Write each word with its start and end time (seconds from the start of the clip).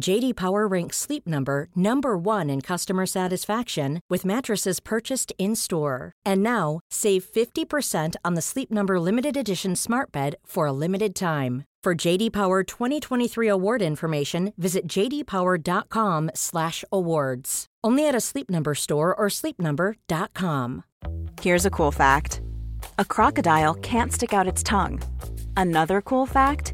JD 0.00 0.36
Power 0.36 0.66
ranks 0.66 0.98
Sleep 0.98 1.26
Number 1.26 1.68
number 1.74 2.18
1 2.18 2.50
in 2.50 2.60
customer 2.60 3.06
satisfaction 3.06 4.00
with 4.10 4.24
mattresses 4.24 4.80
purchased 4.80 5.32
in-store. 5.38 6.12
And 6.26 6.42
now, 6.42 6.80
save 6.90 7.24
50% 7.24 8.16
on 8.24 8.34
the 8.34 8.42
Sleep 8.42 8.70
Number 8.70 9.00
limited 9.00 9.36
edition 9.36 9.76
Smart 9.76 10.12
Bed 10.12 10.36
for 10.44 10.66
a 10.66 10.72
limited 10.72 11.14
time. 11.14 11.64
For 11.84 11.94
JD 11.94 12.32
Power 12.32 12.62
2023 12.62 13.46
award 13.46 13.82
information, 13.82 14.54
visit 14.56 14.88
jdpower.com/awards. 14.88 17.66
Only 17.84 18.08
at 18.08 18.14
a 18.14 18.20
Sleep 18.20 18.48
Number 18.48 18.74
store 18.74 19.14
or 19.14 19.26
sleepnumber.com. 19.28 20.84
Here's 21.42 21.66
a 21.66 21.70
cool 21.70 21.92
fact 21.92 22.40
a 22.98 23.04
crocodile 23.04 23.74
can't 23.74 24.12
stick 24.12 24.32
out 24.32 24.48
its 24.48 24.62
tongue. 24.62 25.02
Another 25.56 26.00
cool 26.00 26.26
fact 26.26 26.73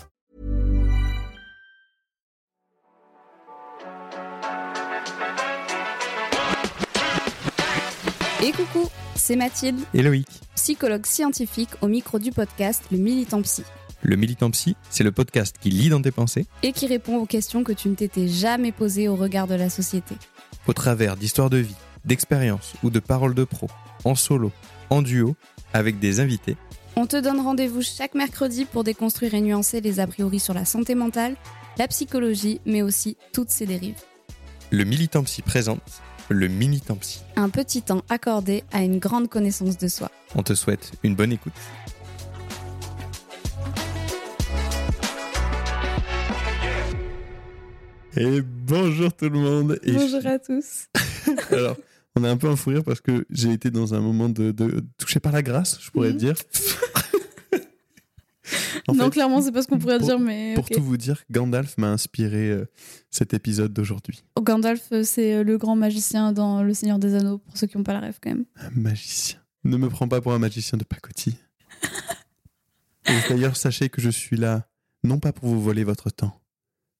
Et 8.43 8.51
coucou, 8.51 8.89
c'est 9.15 9.35
Mathilde, 9.35 9.79
Et 9.93 10.01
Loïc. 10.01 10.27
psychologue 10.55 11.05
scientifique 11.05 11.69
au 11.81 11.87
micro 11.87 12.19
du 12.19 12.31
podcast 12.31 12.83
Le 12.91 12.97
Militant 12.97 13.41
Psy, 13.41 13.63
Le 14.01 14.15
Militant 14.15 14.49
Psy, 14.51 14.75
c'est 14.89 15.03
le 15.03 15.11
podcast 15.11 15.55
qui 15.59 15.69
lit 15.69 15.89
dans 15.89 16.01
tes 16.01 16.11
pensées 16.11 16.45
et 16.63 16.71
qui 16.71 16.87
répond 16.87 17.17
aux 17.17 17.25
questions 17.25 17.63
que 17.63 17.71
tu 17.71 17.89
ne 17.89 17.95
t'étais 17.95 18.27
jamais 18.27 18.71
posées 18.71 19.07
au 19.07 19.15
regard 19.15 19.47
de 19.47 19.55
la 19.55 19.69
société. 19.69 20.15
au 20.67 20.73
travers 20.73 21.17
d'histoires 21.17 21.49
de 21.49 21.57
vie, 21.57 21.75
d'expériences 22.05 22.73
ou 22.83 22.89
de 22.89 22.99
paroles 22.99 23.35
de 23.35 23.43
pros, 23.43 23.69
en 24.05 24.15
solo, 24.15 24.51
en 24.89 25.01
duo, 25.01 25.35
avec 25.73 25.99
des 25.99 26.19
invités. 26.19 26.57
On 26.95 27.05
te 27.07 27.17
donne 27.17 27.39
rendez-vous 27.39 27.81
chaque 27.81 28.15
mercredi 28.15 28.65
pour 28.65 28.83
déconstruire 28.83 29.33
et 29.33 29.41
nuancer 29.41 29.81
les 29.81 29.99
a 29.99 30.07
priori 30.07 30.39
sur 30.39 30.53
la 30.53 30.65
santé 30.65 30.95
mentale, 30.95 31.35
la 31.77 31.87
psychologie, 31.87 32.59
mais 32.65 32.81
aussi 32.81 33.17
toutes 33.33 33.49
ses 33.49 33.65
dérives. 33.65 34.01
Le 34.71 34.83
Militant 34.83 35.23
Psy 35.23 35.41
présente 35.41 35.81
le 36.29 36.47
Militant 36.47 36.95
Psy. 36.95 37.21
Un 37.35 37.49
petit 37.49 37.81
temps 37.81 38.03
accordé 38.09 38.63
à 38.71 38.83
une 38.83 38.99
grande 38.99 39.29
connaissance 39.29 39.77
de 39.77 39.87
soi. 39.87 40.09
On 40.35 40.43
te 40.43 40.53
souhaite 40.53 40.91
une 41.03 41.15
bonne 41.15 41.33
écoute. 41.33 41.53
Et 48.17 48.41
bonjour 48.41 49.13
tout 49.13 49.29
le 49.29 49.39
monde. 49.39 49.79
Et 49.83 49.93
Bonjour 49.93 50.25
à 50.25 50.37
tous. 50.37 50.87
Alors, 51.51 51.77
on 52.15 52.23
est 52.25 52.27
un 52.29 52.35
peu 52.37 52.49
en 52.49 52.55
fou 52.57 52.71
rire 52.71 52.83
parce 52.83 52.99
que 52.99 53.25
j'ai 53.29 53.51
été 53.53 53.71
dans 53.71 53.93
un 53.93 54.01
moment 54.01 54.27
de, 54.27 54.51
de 54.51 54.83
touché 54.97 55.19
par 55.21 55.31
la 55.31 55.41
grâce, 55.41 55.79
je 55.81 55.89
pourrais 55.91 56.11
Mhm. 56.11 56.17
dire. 56.17 56.35
En 58.91 58.95
non, 58.95 59.05
fait, 59.05 59.09
clairement, 59.11 59.41
c'est 59.41 59.51
pas 59.51 59.61
ce 59.63 59.67
qu'on 59.67 59.79
pourrait 59.79 59.97
pour- 59.99 60.07
dire, 60.07 60.19
mais. 60.19 60.53
Pour 60.55 60.69
tout 60.69 60.81
vous 60.81 60.97
dire, 60.97 61.23
Gandalf 61.31 61.77
m'a 61.77 61.89
inspiré 61.89 62.49
euh, 62.49 62.65
cet 63.09 63.33
épisode 63.33 63.73
d'aujourd'hui. 63.73 64.23
Gandalf, 64.41 64.87
euh, 64.91 65.03
c'est 65.03 65.35
euh, 65.35 65.43
le 65.43 65.57
grand 65.57 65.75
magicien 65.75 66.31
dans 66.33 66.63
Le 66.63 66.73
Seigneur 66.73 66.99
des 66.99 67.15
Anneaux, 67.15 67.39
pour 67.39 67.57
ceux 67.57 67.67
qui 67.67 67.77
n'ont 67.77 67.83
pas 67.83 67.93
la 67.93 67.99
rêve 68.01 68.19
quand 68.21 68.29
même. 68.31 68.45
Un 68.57 68.69
magicien. 68.71 69.39
Ne 69.63 69.77
me 69.77 69.89
prends 69.89 70.07
pas 70.07 70.21
pour 70.21 70.33
un 70.33 70.39
magicien 70.39 70.77
de 70.77 70.83
pacotille. 70.83 71.35
D'ailleurs, 73.29 73.57
sachez 73.57 73.89
que 73.89 74.01
je 74.01 74.09
suis 74.09 74.37
là, 74.37 74.67
non 75.03 75.19
pas 75.19 75.31
pour 75.33 75.49
vous 75.49 75.61
voler 75.61 75.83
votre 75.83 76.09
temps, 76.09 76.41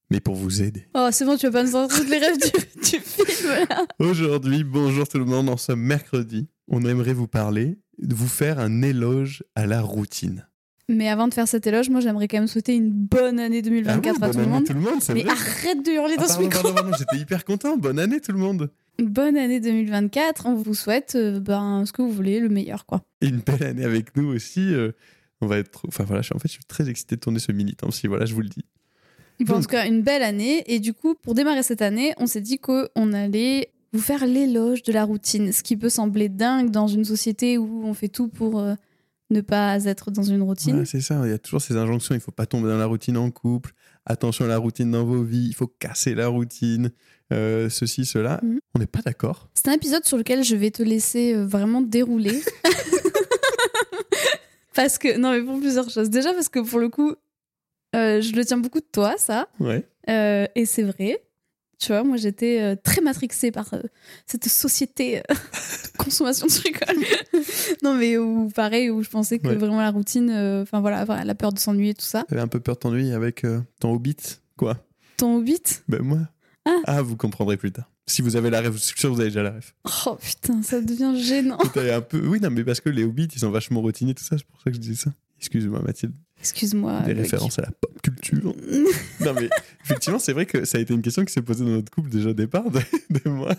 mais 0.09 0.19
pour 0.19 0.35
vous 0.35 0.62
aider. 0.62 0.88
Oh, 0.96 1.09
c'est 1.12 1.25
bon, 1.25 1.38
tu 1.38 1.47
vas 1.47 1.52
pas 1.52 1.63
nous 1.63 1.88
toutes 1.88 2.09
les 2.09 2.18
rêves 2.18 2.38
du, 2.38 2.79
du 2.81 3.00
film 3.00 3.50
là. 3.69 3.85
Aujourd'hui, 4.00 4.63
bonjour 4.63 5.08
tout 5.08 5.19
le 5.19 5.25
monde, 5.25 5.50
en 5.50 5.58
ce 5.58 5.72
mercredi, 5.72 6.47
on 6.68 6.84
aimerait 6.85 7.13
vous 7.13 7.28
parler, 7.28 7.79
vous 8.02 8.28
faire 8.28 8.59
un 8.59 8.81
éloge 8.81 9.44
à 9.56 9.66
la 9.68 9.81
routine. 9.81 10.47
Mais 10.94 11.07
avant 11.09 11.28
de 11.28 11.34
faire 11.34 11.47
cet 11.47 11.66
éloge, 11.68 11.90
moi 11.90 12.02
j'aimerais 12.02 12.28
quand 12.28 12.38
même 12.38 12.47
souhaiter 12.47 12.75
une 12.75 12.90
bonne 12.91 13.40
année 13.40 13.62
2024 13.62 14.18
Ah 14.22 14.25
oui, 14.25 14.29
à 14.29 14.34
tout 14.34 14.40
le 14.40 14.46
monde. 14.46 14.66
tout 14.66 14.74
le 14.74 14.79
monde, 14.79 15.02
c'est 15.02 15.13
Mais 15.13 15.24
vrai. 15.24 15.31
arrête 15.31 15.85
de 15.85 15.91
hurler 15.91 16.16
Ah, 16.18 16.22
dans 16.22 16.28
ce 16.28 16.29
pardon, 16.34 16.44
micro. 16.44 16.62
pardon, 16.63 16.75
pardon, 16.75 16.97
j'étais 17.00 17.18
hyper 17.18 17.46
content. 17.46 17.78
Bonne 17.78 18.00
année 18.00 18.19
tout 18.19 18.31
le 18.34 18.38
monde. 18.40 18.69
Bonne 19.02 19.38
année 19.38 19.59
2024. 19.59 20.46
On 20.47 20.53
vous 20.56 20.74
souhaite 20.74 21.13
euh, 21.16 21.40
ben, 21.40 21.84
ce 21.85 21.94
que 21.94 22.02
vous 22.02 22.12
voulez, 22.12 22.40
le 22.40 22.50
meilleur 22.50 22.85
quoi. 22.85 23.02
Et 23.22 23.28
une 23.28 23.40
belle 23.40 23.63
année 23.63 23.85
avec 23.85 24.16
nous 24.18 24.28
aussi. 24.28 24.74
euh, 24.74 24.91
on 25.40 25.47
va 25.47 25.57
être. 25.57 25.81
Enfin 25.88 26.03
voilà, 26.03 26.22
en 26.35 26.40
fait, 26.40 26.47
je 26.47 26.53
suis 26.53 26.66
très 26.66 26.90
excité 26.90 27.16
de 27.16 27.22
tourner 27.22 27.40
ce 27.40 27.52
militant. 27.52 27.90
Si 27.90 28.08
voilà, 28.08 28.25
je 28.25 28.34
vous 28.34 28.41
le 28.41 28.50
dis. 28.50 28.66
Bon, 29.40 29.56
en 29.56 29.62
tout 29.62 29.68
cas, 29.68 29.88
une 29.88 30.02
belle 30.03 30.22
année. 30.23 30.63
Et 30.68 30.79
du 30.79 30.94
coup, 30.94 31.16
pour 31.16 31.34
démarrer 31.34 31.63
cette 31.63 31.81
année, 31.81 32.13
on 32.18 32.28
s'est 32.28 32.41
dit 32.41 32.59
qu'on 32.59 32.85
allait 33.13 33.72
vous 33.94 34.00
faire 34.02 34.25
l'éloge 34.28 34.84
de 34.84 34.94
la 34.94 35.03
routine. 35.03 35.52
Ce 35.52 35.63
qui 35.63 35.78
peut 35.78 35.90
sembler 35.90 36.29
dingue 36.29 36.69
dans 36.69 36.88
une 36.88 37.03
société 37.06 37.58
où 37.58 37.81
on 37.85 37.94
fait 37.96 38.08
tout 38.08 38.28
pour 38.28 38.59
euh, 38.59 38.75
ne 39.31 39.42
pas 39.42 39.84
être 39.86 40.12
dans 40.12 40.24
une 40.24 40.42
routine. 40.42 40.80
Ouais, 40.80 40.86
c'est 40.86 41.02
ça, 41.02 41.19
il 41.24 41.31
y 41.31 41.34
a 41.34 41.38
toujours 41.38 41.62
ces 41.62 41.78
injonctions, 41.78 42.14
il 42.14 42.22
faut 42.22 42.32
pas 42.32 42.46
tomber 42.46 42.70
dans 42.70 42.78
la 42.78 42.85
routine 42.85 43.17
en 43.17 43.32
couple, 43.32 43.72
attention 44.05 44.46
à 44.46 44.47
la 44.47 44.58
routine 44.58 44.91
dans 44.91 45.05
vos 45.05 45.23
vies, 45.23 45.47
il 45.47 45.55
faut 45.55 45.67
casser 45.67 46.14
la 46.14 46.28
routine, 46.28 46.91
euh, 47.32 47.70
ceci, 47.70 48.05
cela. 48.05 48.40
Mhm. 48.44 48.59
On 48.76 48.79
n'est 48.79 48.88
pas 48.88 49.02
d'accord. 49.02 49.50
C'est 49.53 49.70
un 49.70 49.73
épisode 49.73 50.05
sur 50.05 50.17
lequel 50.17 50.44
je 50.44 50.55
vais 50.55 50.72
te 50.72 50.84
laisser 50.84 51.34
euh, 51.34 51.46
vraiment 51.46 51.82
dérouler. 51.82 52.41
parce 54.76 54.97
que, 54.97 55.17
non, 55.17 55.32
mais 55.32 55.41
pour 55.41 55.59
plusieurs 55.59 55.90
choses. 55.90 56.09
Déjà, 56.09 56.34
parce 56.34 56.50
que 56.50 56.59
pour 56.59 56.79
le 56.79 56.90
coup, 56.90 57.16
euh, 57.96 58.22
je 58.22 58.34
le 58.34 58.46
tiens 58.46 58.58
beaucoup 58.58 58.79
de 58.79 58.88
toi, 58.91 59.16
ça. 59.17 59.47
Ouais. 59.59 59.85
Euh, 60.09 60.46
et 60.55 60.66
c'est 60.66 60.84
vrai. 60.84 61.22
Tu 61.81 61.87
vois, 61.87 62.03
moi, 62.03 62.16
j'étais 62.16 62.61
euh, 62.61 62.75
très 62.75 63.01
matrixée 63.01 63.49
par 63.49 63.73
euh, 63.73 63.81
cette 64.28 64.47
société 64.47 65.17
euh, 65.17 65.22
de 65.33 65.97
consommation 65.97 66.45
de 66.45 66.51
rigole. 66.51 67.03
non, 67.83 67.95
mais 67.95 68.17
où, 68.17 68.49
pareil, 68.49 68.91
où 68.91 69.01
je 69.01 69.09
pensais 69.09 69.39
que 69.39 69.47
Ouais. 69.47 69.55
vraiment 69.55 69.81
la 69.81 69.89
routine, 69.89 70.29
enfin 70.61 70.79
voilà, 70.79 71.05
la 71.25 71.35
peur 71.35 71.51
de 71.51 71.57
s'ennuyer, 71.57 71.95
tout 71.95 72.05
ça. 72.05 72.23
T'avais 72.29 72.41
un 72.41 72.47
peu 72.47 72.59
peur 72.59 72.75
de 72.75 72.81
t'ennuyer 72.81 73.13
avec 73.13 73.43
ton 73.79 73.93
Hobbit, 73.95 74.16
quoi. 74.57 74.78
Ton 75.17 75.37
Hobbit? 75.37 75.63
Ben 75.87 76.03
moi. 76.03 76.19
Ah. 76.85 77.01
vous 77.01 77.17
comprendrez 77.17 77.57
plus 77.57 77.72
tard. 77.72 77.89
Si 78.05 78.22
vous 78.22 78.35
avez 78.35 78.51
la 78.51 78.61
rêve, 78.61 78.73
je 78.73 78.78
suis 78.78 78.99
sûr 78.99 79.09
que 79.09 79.16
vous 79.16 79.22
avez 79.22 79.31
déjà 79.31 79.41
la 79.41 79.51
rêve. 79.51 79.73
Oh 80.05 80.16
putain, 80.22 80.61
ça 80.61 80.81
devient 80.81 81.19
gênant. 81.19 81.57
Un 81.75 82.01
peu... 82.01 82.23
Oui, 82.28 82.39
non, 82.39 82.51
mais 82.51 82.63
parce 82.63 82.79
que 82.79 82.89
les 82.89 83.03
Hobbits, 83.03 83.29
ils 83.33 83.39
sont 83.39 83.49
vachement 83.49 83.81
routiniers, 83.81 84.13
tout 84.13 84.23
ça, 84.23 84.37
c'est 84.37 84.45
pour 84.45 84.61
ça 84.61 84.69
que 84.69 84.75
je 84.75 84.81
disais 84.81 85.03
ça. 85.05 85.11
Excuse-moi, 85.41 85.82
Mathilde. 85.82 86.14
Excuse-moi. 86.40 87.02
Des 87.02 87.14
références 87.14 87.59
à 87.59 87.64
la 87.64 87.72
pop 87.72 88.02
culture. 88.02 88.55
non, 89.20 89.34
mais 89.34 89.49
effectivement, 89.84 90.20
c'est 90.20 90.34
vrai 90.34 90.46
que 90.46 90.66
ça 90.66 90.78
a 90.78 90.82
été 90.82 90.93
une 90.93 91.02
question 91.02 91.26
qui 91.26 91.34
s'est 91.34 91.41
posée 91.41 91.66
dans 91.66 91.72
notre 91.72 91.91
couple 91.91 92.09
déjà 92.09 92.29
au 92.29 92.34
départ 92.34 92.70
de, 92.70 92.79
de 93.09 93.29
moi. 93.29 93.55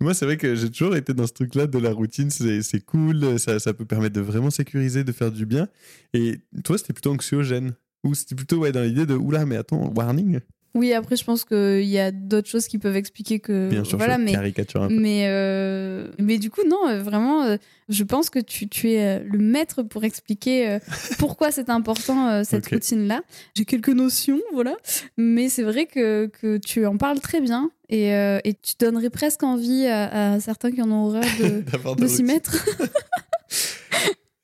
Moi, 0.00 0.14
c'est 0.14 0.24
vrai 0.24 0.36
que 0.36 0.54
j'ai 0.54 0.70
toujours 0.70 0.96
été 0.96 1.14
dans 1.14 1.26
ce 1.26 1.32
truc-là 1.32 1.66
de 1.66 1.78
la 1.78 1.92
routine. 1.92 2.30
C'est 2.30 2.62
c'est 2.62 2.80
cool, 2.80 3.38
ça, 3.38 3.58
ça 3.58 3.74
peut 3.74 3.84
permettre 3.84 4.14
de 4.14 4.20
vraiment 4.20 4.50
sécuriser, 4.50 5.04
de 5.04 5.12
faire 5.12 5.32
du 5.32 5.46
bien. 5.46 5.68
Et 6.14 6.40
toi, 6.64 6.78
c'était 6.78 6.92
plutôt 6.92 7.12
anxiogène. 7.12 7.74
Ou 8.04 8.14
c'était 8.14 8.34
plutôt 8.34 8.58
ouais, 8.58 8.72
dans 8.72 8.82
l'idée 8.82 9.06
de 9.06 9.14
oula, 9.14 9.44
mais 9.44 9.56
attends, 9.56 9.92
warning. 9.94 10.40
Oui, 10.74 10.92
après, 10.92 11.16
je 11.16 11.24
pense 11.24 11.44
qu'il 11.44 11.82
y 11.84 11.98
a 11.98 12.10
d'autres 12.10 12.48
choses 12.48 12.66
qui 12.68 12.78
peuvent 12.78 12.96
expliquer 12.96 13.40
que. 13.40 13.68
Bien 13.68 13.84
sûr, 13.84 13.98
voilà, 13.98 14.18
mais. 14.18 14.32
Mais, 14.90 15.24
euh, 15.28 16.08
mais 16.18 16.38
du 16.38 16.50
coup, 16.50 16.62
non, 16.68 16.88
euh, 16.88 17.02
vraiment, 17.02 17.42
euh, 17.42 17.56
je 17.88 18.04
pense 18.04 18.30
que 18.30 18.38
tu, 18.38 18.68
tu 18.68 18.92
es 18.92 19.20
le 19.20 19.38
maître 19.38 19.82
pour 19.82 20.04
expliquer 20.04 20.78
pourquoi 21.18 21.50
c'est 21.50 21.70
important 21.70 22.44
cette 22.44 22.66
routine-là. 22.66 23.22
J'ai 23.54 23.64
quelques 23.64 23.88
notions, 23.88 24.40
voilà. 24.52 24.76
Mais 25.16 25.48
c'est 25.48 25.62
vrai 25.62 25.86
que, 25.86 26.26
que 26.26 26.58
tu 26.58 26.86
en 26.86 26.96
parles 26.96 27.20
très 27.20 27.40
bien 27.40 27.70
et, 27.88 28.14
euh, 28.14 28.38
et 28.44 28.54
tu 28.54 28.74
donnerais 28.78 29.10
presque 29.10 29.42
envie 29.42 29.86
à, 29.86 30.34
à 30.34 30.40
certains 30.40 30.70
qui 30.70 30.82
en 30.82 30.90
ont 30.90 31.06
horreur 31.06 31.24
de, 31.96 32.06
s'y 32.06 32.22
mettre. 32.22 32.66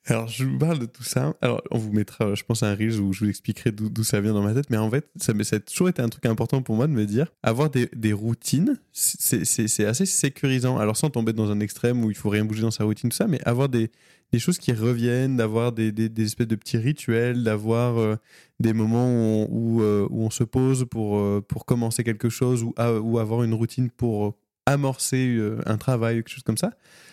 Alors, 0.07 0.27
je 0.27 0.43
vous 0.45 0.57
parle 0.59 0.77
de 0.77 0.85
tout 0.85 1.03
ça. 1.03 1.33
Alors, 1.41 1.63
on 1.71 1.79
vous 1.79 1.91
mettra, 1.91 2.35
je 2.35 2.43
pense, 2.43 2.61
un 2.61 2.75
reels 2.75 2.99
où 2.99 3.11
je 3.11 3.21
vous 3.21 3.29
expliquerai 3.29 3.71
d'où 3.71 4.03
ça 4.03 4.21
vient 4.21 4.33
dans 4.33 4.43
ma 4.43 4.53
tête. 4.53 4.69
Mais 4.69 4.77
en 4.77 4.89
fait, 4.89 5.09
ça, 5.15 5.33
a 5.33 5.59
toujours 5.59 5.89
été 5.89 6.01
un 6.01 6.09
truc 6.09 6.27
important 6.27 6.61
pour 6.61 6.75
moi 6.75 6.85
de 6.85 6.91
me 6.91 7.05
dire 7.05 7.33
avoir 7.41 7.71
des, 7.71 8.13
routines, 8.13 8.79
c'est 8.91 9.85
assez 9.85 10.05
sécurisant. 10.05 10.77
Alors, 10.77 10.95
sans 10.95 11.09
tomber 11.09 11.33
dans 11.33 11.49
un 11.49 11.59
extrême 11.59 12.03
où 12.03 12.11
il 12.11 12.15
faut 12.15 12.29
rien 12.29 12.45
bouger 12.45 12.61
dans 12.61 12.71
sa 12.71 12.83
routine, 12.83 13.09
tout 13.09 13.17
ça, 13.17 13.27
mais 13.27 13.41
avoir 13.45 13.67
des, 13.67 13.89
choses 14.37 14.59
qui 14.59 14.73
reviennent, 14.73 15.37
d'avoir 15.37 15.71
des, 15.71 15.91
espèces 16.21 16.47
de 16.47 16.55
petits 16.55 16.77
rituels, 16.77 17.43
d'avoir 17.43 17.97
euh, 17.97 18.15
des 18.59 18.73
moments 18.73 19.07
où 19.07 19.09
on, 19.09 19.47
où, 19.49 19.81
euh, 19.81 20.07
où 20.11 20.23
on 20.23 20.29
se 20.29 20.43
pose 20.43 20.85
pour, 20.91 21.17
euh, 21.17 21.41
pour 21.41 21.65
commencer 21.65 22.03
quelque 22.03 22.29
chose 22.29 22.63
ou, 22.63 22.73
avoir 23.17 23.43
une 23.43 23.55
routine 23.55 23.89
pour 23.89 24.37
amorcer 24.67 25.39
un 25.65 25.77
travail, 25.77 26.17
quelque 26.17 26.29
chose 26.29 26.43
comme 26.43 26.57
ça. 26.57 26.71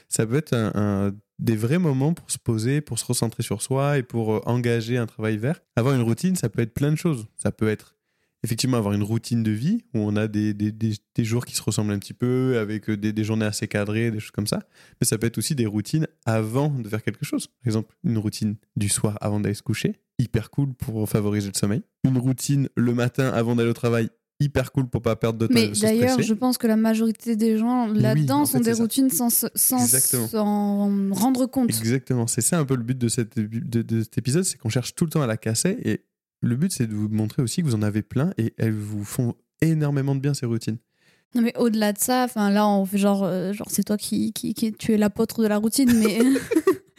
Ça 0.09 0.27
peut 0.27 0.37
être 0.37 0.53
un 0.55 1.13
des 1.43 1.57
vrais 1.57 1.79
moments 1.79 2.15
pour 2.15 2.31
se 2.31 2.39
poser, 2.39 2.81
pour 2.81 2.99
se 2.99 3.05
recentrer 3.05 3.43
sur 3.43 3.61
soi 3.63 3.99
et 3.99 4.03
pour 4.03 4.35
euh, 4.35 4.41
engager 4.47 4.97
un 4.97 5.07
travail 5.07 5.37
vert. 5.37 5.61
Avoir 5.77 5.95
une 5.95 6.03
routine, 6.03 6.37
ça 6.37 6.49
peut 6.49 6.63
être 6.63 6.73
plein 6.75 6.91
de 6.91 6.97
choses. 6.97 7.27
Ça 7.37 7.53
peut 7.53 7.69
être 7.69 7.97
effectivement 8.45 8.77
avoir 8.77 8.93
une 8.95 9.03
routine 9.05 9.43
de 9.45 9.51
vie 9.53 9.85
où 9.95 9.99
on 10.01 10.17
a 10.17 10.27
des, 10.27 10.53
des, 10.55 10.73
des- 10.73 10.97
des 11.15 11.25
jours 11.25 11.45
qui 11.45 11.55
se 11.55 11.63
ressemblent 11.63 11.93
un 11.93 11.99
petit 11.99 12.15
peu, 12.15 12.59
avec 12.59 12.89
euh, 12.91 12.97
des, 12.97 13.13
des 13.13 13.25
journées 13.25 13.45
assez 13.47 13.69
cadrées, 13.69 14.11
des 14.11 14.19
choses 14.21 14.31
comme 14.33 14.47
ça. 14.47 14.61
Mais 15.01 15.07
ça 15.07 15.19
peut 15.19 15.27
être 15.27 15.39
aussi 15.39 15.55
des 15.55 15.67
routines 15.67 16.07
avant 16.27 16.71
de 16.71 16.89
faire 16.89 17.03
quelque 17.03 17.25
chose. 17.25 17.47
Par 17.49 17.67
exemple, 17.67 17.95
une 18.05 18.19
routine 18.19 18.57
du 18.77 18.89
soir 18.89 19.17
avant 19.21 19.39
d'aller 19.41 19.55
se 19.55 19.63
coucher, 19.63 19.95
hyper 20.19 20.51
cool 20.51 20.75
pour 20.75 21.09
favoriser 21.09 21.49
le 21.49 21.55
sommeil. 21.59 21.83
Une 22.05 22.19
routine 22.19 22.69
le 22.77 22.95
matin 22.95 23.29
avant 23.31 23.55
d'aller 23.57 23.71
au 23.71 23.75
travail, 23.75 24.11
hyper 24.43 24.73
cool 24.73 24.89
pour 24.89 25.03
pas 25.03 25.17
perdre 25.17 25.39
de 25.39 25.47
temps 25.47 25.55
Mais 25.55 25.69
d'ailleurs, 25.69 26.21
je 26.21 26.35
pense 26.35 26.59
que 26.59 26.67
la 26.67 26.77
majorité 26.77 27.37
des 27.37 27.57
gens 27.59 27.87
là-dedans 27.87 28.43
en 28.43 28.47
fait, 28.47 28.53
sont 28.59 28.61
des 28.61 28.75
ça. 28.75 28.83
routines 28.83 29.11
sans 29.11 29.31
s'en 29.31 30.91
rendre 31.13 31.47
compte. 31.47 31.69
Exactement, 31.71 32.27
c'est 32.27 32.41
ça 32.41 32.59
un 32.59 32.65
peu 32.65 32.77
le 32.77 32.83
but 32.83 32.99
de, 32.99 33.09
cette, 33.09 33.39
de, 33.39 33.83
de 33.83 34.03
cet 34.03 34.19
épisode, 34.19 34.45
c'est 34.45 34.59
qu'on 34.59 34.69
cherche 34.69 34.95
tout 34.95 35.05
le 35.05 35.11
temps 35.11 35.23
à 35.23 35.27
la 35.27 35.37
casser 35.37 35.77
et 35.85 36.05
le 36.41 36.57
but 36.57 36.73
c'est 36.73 36.87
de 36.87 36.95
vous 36.95 37.09
montrer 37.09 37.43
aussi 37.43 37.63
que 37.63 37.67
vous 37.67 37.75
en 37.75 37.83
avez 37.83 38.03
plein 38.03 38.33
et 38.39 38.53
elles 38.59 38.75
vous 38.75 39.05
font 39.05 39.35
énormément 39.61 40.15
de 40.15 40.21
bien 40.21 40.35
ces 40.35 40.47
routines. 40.47 40.79
Non 41.35 41.43
mais 41.43 41.57
au-delà 41.57 41.93
de 41.93 41.99
ça, 41.99 42.25
enfin 42.25 42.51
là 42.51 42.69
on 42.69 42.85
fait 42.85 42.99
genre, 42.99 43.23
euh, 43.25 43.53
genre 43.53 43.69
c'est 43.71 43.85
toi 43.85 43.97
qui, 43.97 44.33
qui, 44.33 44.53
qui 44.55 44.73
tu 44.73 44.93
es 44.93 44.99
l'apôtre 44.99 45.43
de 45.43 45.47
la 45.49 45.57
routine, 45.59 45.91
mais 45.95 46.19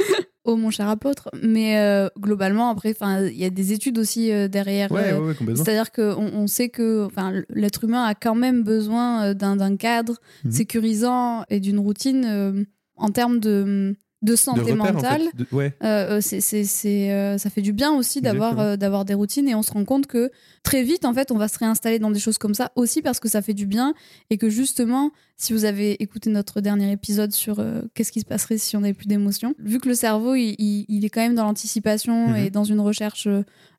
oh 0.45 0.56
mon 0.56 0.69
cher 0.69 0.88
apôtre. 0.90 1.30
Mais 1.42 1.78
euh, 1.80 2.10
globalement 2.19 2.69
après, 2.69 2.92
enfin 2.92 3.22
il 3.25 3.38
y 3.38 3.45
a 3.45 3.50
des 3.50 3.72
études 3.74 3.98
aussi 3.98 4.31
euh, 4.31 4.48
derrière. 4.48 4.92
Ouais, 4.92 5.13
euh, 5.13 5.19
ouais, 5.19 5.36
ouais. 5.45 5.56
C'est-à-dire 5.56 5.92
qu'on 5.92 6.30
on 6.34 6.48
sait 6.48 6.69
que 6.69 7.06
enfin, 7.06 7.34
l'être 7.50 7.84
humain 7.84 8.04
a 8.04 8.13
quand 8.16 8.36
même 8.36 8.63
besoin 8.63 9.24
euh, 9.25 9.34
d'un 9.34 9.56
d'un 9.56 9.75
cadre 9.78 10.16
Mhm. 10.44 10.51
sécurisant 10.51 11.44
et 11.50 11.60
d'une 11.60 11.80
routine 11.80 12.25
euh, 12.25 12.63
en 12.95 13.10
termes 13.10 13.40
de, 13.40 13.95
de 14.23 14.31
De 14.31 14.35
santé 14.35 14.71
en 14.71 14.75
mentale. 14.77 15.21
fait. 15.31 15.37
De- 15.37 15.47
ouais, 15.55 15.75
Euh, 15.83 16.17
euh, 16.17 16.21
c'est, 16.21 16.41
c'est, 16.41 16.63
c'est, 16.63 17.11
euh, 17.11 17.37
ça 17.37 17.49
fait 17.49 17.61
du 17.61 17.73
bien 17.73 17.91
aussi 17.93 18.21
d'avoir, 18.21 18.59
euh, 18.59 18.75
d'avoir 18.77 19.05
des 19.05 19.13
routines 19.13 19.47
et 19.47 19.53
on 19.53 19.61
se 19.61 19.71
rend 19.71 19.83
compte 19.85 20.07
que 20.07 20.31
très 20.63 20.81
vite, 20.81 21.03
en 21.05 21.13
fait, 21.13 21.29
on 21.31 21.37
va 21.37 21.47
se 21.47 21.59
réinstaller 21.59 21.99
dans 21.99 22.09
des 22.09 22.19
choses 22.19 22.37
comme 22.37 22.53
ça 22.55 22.71
aussi 22.75 23.01
parce 23.01 23.19
que 23.19 23.27
ça 23.29 23.41
fait 23.41 23.53
du 23.53 23.65
bien 23.67 23.93
et 24.29 24.37
que 24.37 24.49
justement, 24.49 25.11
si 25.37 25.51
vous 25.53 25.65
avez 25.65 26.01
écouté 26.01 26.29
notre 26.29 26.61
dernier 26.61 26.91
épisode 26.91 27.33
sur 27.33 27.63
qu'est-ce 27.93 28.11
qui 28.13 28.21
se 28.21 28.25
passerait 28.25 28.57
si 28.57 28.77
on 28.77 28.79
n'avait 28.81 28.93
plus 28.93 29.07
d'émotions, 29.07 29.53
vu 29.59 29.79
que 29.79 29.89
le 29.89 29.95
cerveau, 29.95 30.35
il, 30.35 30.55
il- 30.57 30.85
il 30.87 31.03
est 31.05 31.09
quand 31.09 31.21
même 31.21 31.35
dans 31.35 31.43
l'anticipation 31.45 32.29
Mhm. 32.29 32.35
et 32.37 32.49
dans 32.49 32.63
une 32.63 32.79
recherche 32.79 33.27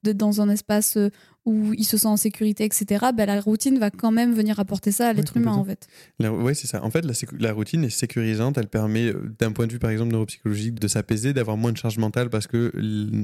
d'être 0.05 0.17
dans 0.17 0.41
un 0.41 0.49
espace 0.49 0.97
euh, 0.97 1.11
où 1.47 1.75
il 1.75 1.85
se 1.85 1.99
sent 1.99 2.07
en 2.07 2.17
sécurité, 2.17 2.65
etc., 2.65 3.07
bah, 3.15 3.27
la 3.27 3.41
routine 3.41 3.79
va 3.79 3.91
quand 3.91 4.11
même 4.11 4.35
venir 4.35 4.59
apporter 4.61 4.93
ça 4.93 5.09
à 5.09 5.11
Oui, 5.11 5.17
l'être 5.17 5.37
humain, 5.37 5.53
en 5.53 5.65
fait. 5.65 5.89
Ouais, 6.21 6.55
c'est 6.55 6.67
ça. 6.67 6.83
En 6.83 6.91
fait, 6.91 7.05
la, 7.39 7.53
routine 7.53 7.85
est 7.85 7.91
sécurisante. 7.91 8.57
Elle 8.57 8.69
permet, 8.69 9.09
euh, 9.09 9.35
d'un 9.39 9.53
point 9.53 9.67
de 9.67 9.73
vue 9.73 9.79
par 9.79 9.91
exemple 9.91 10.13
neuropsychologique, 10.13 10.81
de 10.81 10.89
s'apaiser, 10.89 11.33
d'avoir 11.35 11.57
moins 11.57 11.73
de 11.73 11.77
charge 11.77 11.99
mentale 11.99 12.31
parce 12.31 12.47
que 12.47 12.73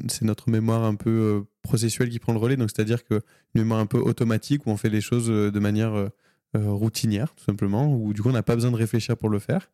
c'est 0.09 0.25
notre 0.25 0.51
mémoire 0.51 0.85
un 0.85 0.97
peu 0.97 1.11
euh, 1.11 1.41
processuelle 1.63 2.11
qui 2.11 2.19
prend 2.19 2.33
le 2.33 2.39
relais. 2.39 2.57
Donc, 2.57 2.71
c'est-à-dire 2.75 3.05
que 3.05 3.23
une 3.55 3.63
mémoire 3.63 3.81
un 3.81 3.87
peu 3.87 3.99
automatique 3.99 4.67
où 4.67 4.71
on 4.71 4.77
fait 4.77 4.91
les 4.91 5.01
choses 5.01 5.29
de 5.29 5.59
manière 5.59 5.95
euh, 5.95 6.09
euh, 6.57 6.71
routinière, 6.71 7.33
tout 7.35 7.45
simplement, 7.45 7.95
où 7.95 8.13
du 8.13 8.23
coup 8.23 8.29
on 8.29 8.33
n'a 8.33 8.43
pas 8.43 8.55
besoin 8.57 8.71
de 8.73 8.77
réfléchir 8.77 9.17
pour 9.17 9.29
le 9.29 9.39
faire. 9.39 9.71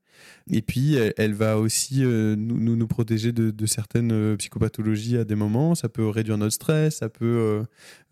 Et 0.50 0.62
puis, 0.62 0.94
elle, 0.94 1.12
elle 1.19 1.34
va 1.34 1.58
aussi 1.58 2.02
euh, 2.05 2.37
nous, 2.37 2.75
nous, 2.76 2.87
protéger 2.87 3.32
de, 3.32 3.50
de 3.50 3.67
certaines 3.67 4.12
euh, 4.12 4.37
psychopathologies 4.37 5.17
à 5.19 5.25
des 5.25 5.34
moments. 5.34 5.75
Ça 5.75 5.88
peut 5.90 6.06
réduire 6.08 6.38
notre 6.38 6.55
stress, 6.55 6.96
ça 6.99 7.08
peut 7.11 7.64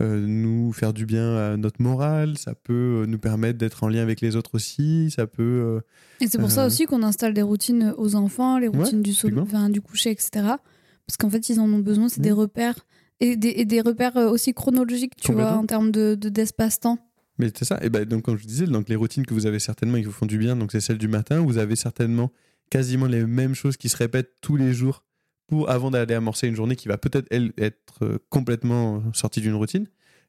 euh, 0.02 0.26
nous 0.26 0.72
faire 0.72 0.92
du 0.92 1.06
bien 1.06 1.34
à 1.36 1.56
notre 1.56 1.80
morale, 1.82 2.36
ça 2.38 2.54
peut 2.54 3.04
nous 3.08 3.18
permettre 3.18 3.58
d'être 3.58 3.84
en 3.84 3.88
lien 3.88 4.02
avec 4.02 4.20
les 4.20 4.36
autres 4.36 4.54
aussi, 4.54 5.10
ça 5.10 5.26
peut... 5.26 5.80
Et 6.20 6.26
c'est 6.26 6.38
pour 6.38 6.50
ça 6.50 6.66
aussi 6.66 6.84
qu'on 6.86 7.02
installe 7.02 7.32
des 7.34 7.42
routines 7.42 7.94
aux 7.96 8.14
enfants, 8.16 8.58
les 8.58 8.68
Ouais, 8.68 8.78
routines 8.78 9.02
du, 9.02 9.14
sol- 9.14 9.38
enfin, 9.38 9.68
du 9.70 9.80
coucher, 9.80 10.10
etc. 10.10 10.30
Parce 11.06 11.16
qu'en 11.18 11.28
fait, 11.30 11.48
ils 11.48 11.60
en 11.60 11.70
ont 11.72 11.78
besoin, 11.80 12.08
c'est 12.08 12.20
des 12.20 12.32
repères. 12.32 12.86
Et 13.20 13.36
des, 13.36 13.48
et 13.56 13.64
des 13.64 13.80
repères 13.80 14.16
aussi 14.16 14.52
chronologiques, 14.54 15.16
tu 15.16 15.32
vois, 15.32 15.52
en 15.52 15.64
termes 15.66 15.90
de 15.90 16.14
de- 16.16 16.28
d'espace-temps. 16.28 16.98
Mais 17.38 17.50
c'est 17.56 17.64
ça. 17.64 17.78
Et 17.82 17.90
ben, 17.90 18.04
donc, 18.04 18.22
comme 18.22 18.36
je 18.36 18.42
vous 18.42 18.48
disais, 18.48 18.66
donc, 18.66 18.88
les 18.88 18.96
routines 18.96 19.26
que 19.26 19.34
vous 19.34 19.46
avez 19.46 19.58
certainement 19.58 19.96
et 19.96 20.00
qui 20.00 20.06
vous 20.06 20.12
font 20.12 20.26
du 20.26 20.38
bien, 20.38 20.54
donc 20.56 20.70
c'est 20.72 20.80
celles 20.80 20.98
du 20.98 21.08
matin, 21.08 21.40
vous 21.40 21.58
avez 21.58 21.74
certainement 21.76 22.30
quasiment 22.70 23.06
les 23.06 23.24
mêmes 23.26 23.54
choses 23.54 23.76
qui 23.76 23.88
se 23.88 23.96
répètent 23.96 24.32
tous 24.40 24.56
les 24.56 24.72
jours 24.72 25.04
pour, 25.48 25.68
avant 25.68 25.90
d'aller 25.90 26.14
amorcer 26.14 26.46
une 26.48 26.54
journée 26.56 26.76
qui 26.76 26.88
va 26.88 26.96
peut-être, 26.96 27.26
elle, 27.30 27.52
être 27.58 28.02
euh, 28.04 28.18
complètement 28.30 29.02
sortie 29.12 29.40
d'une 29.40 29.54
routine. 29.54 29.86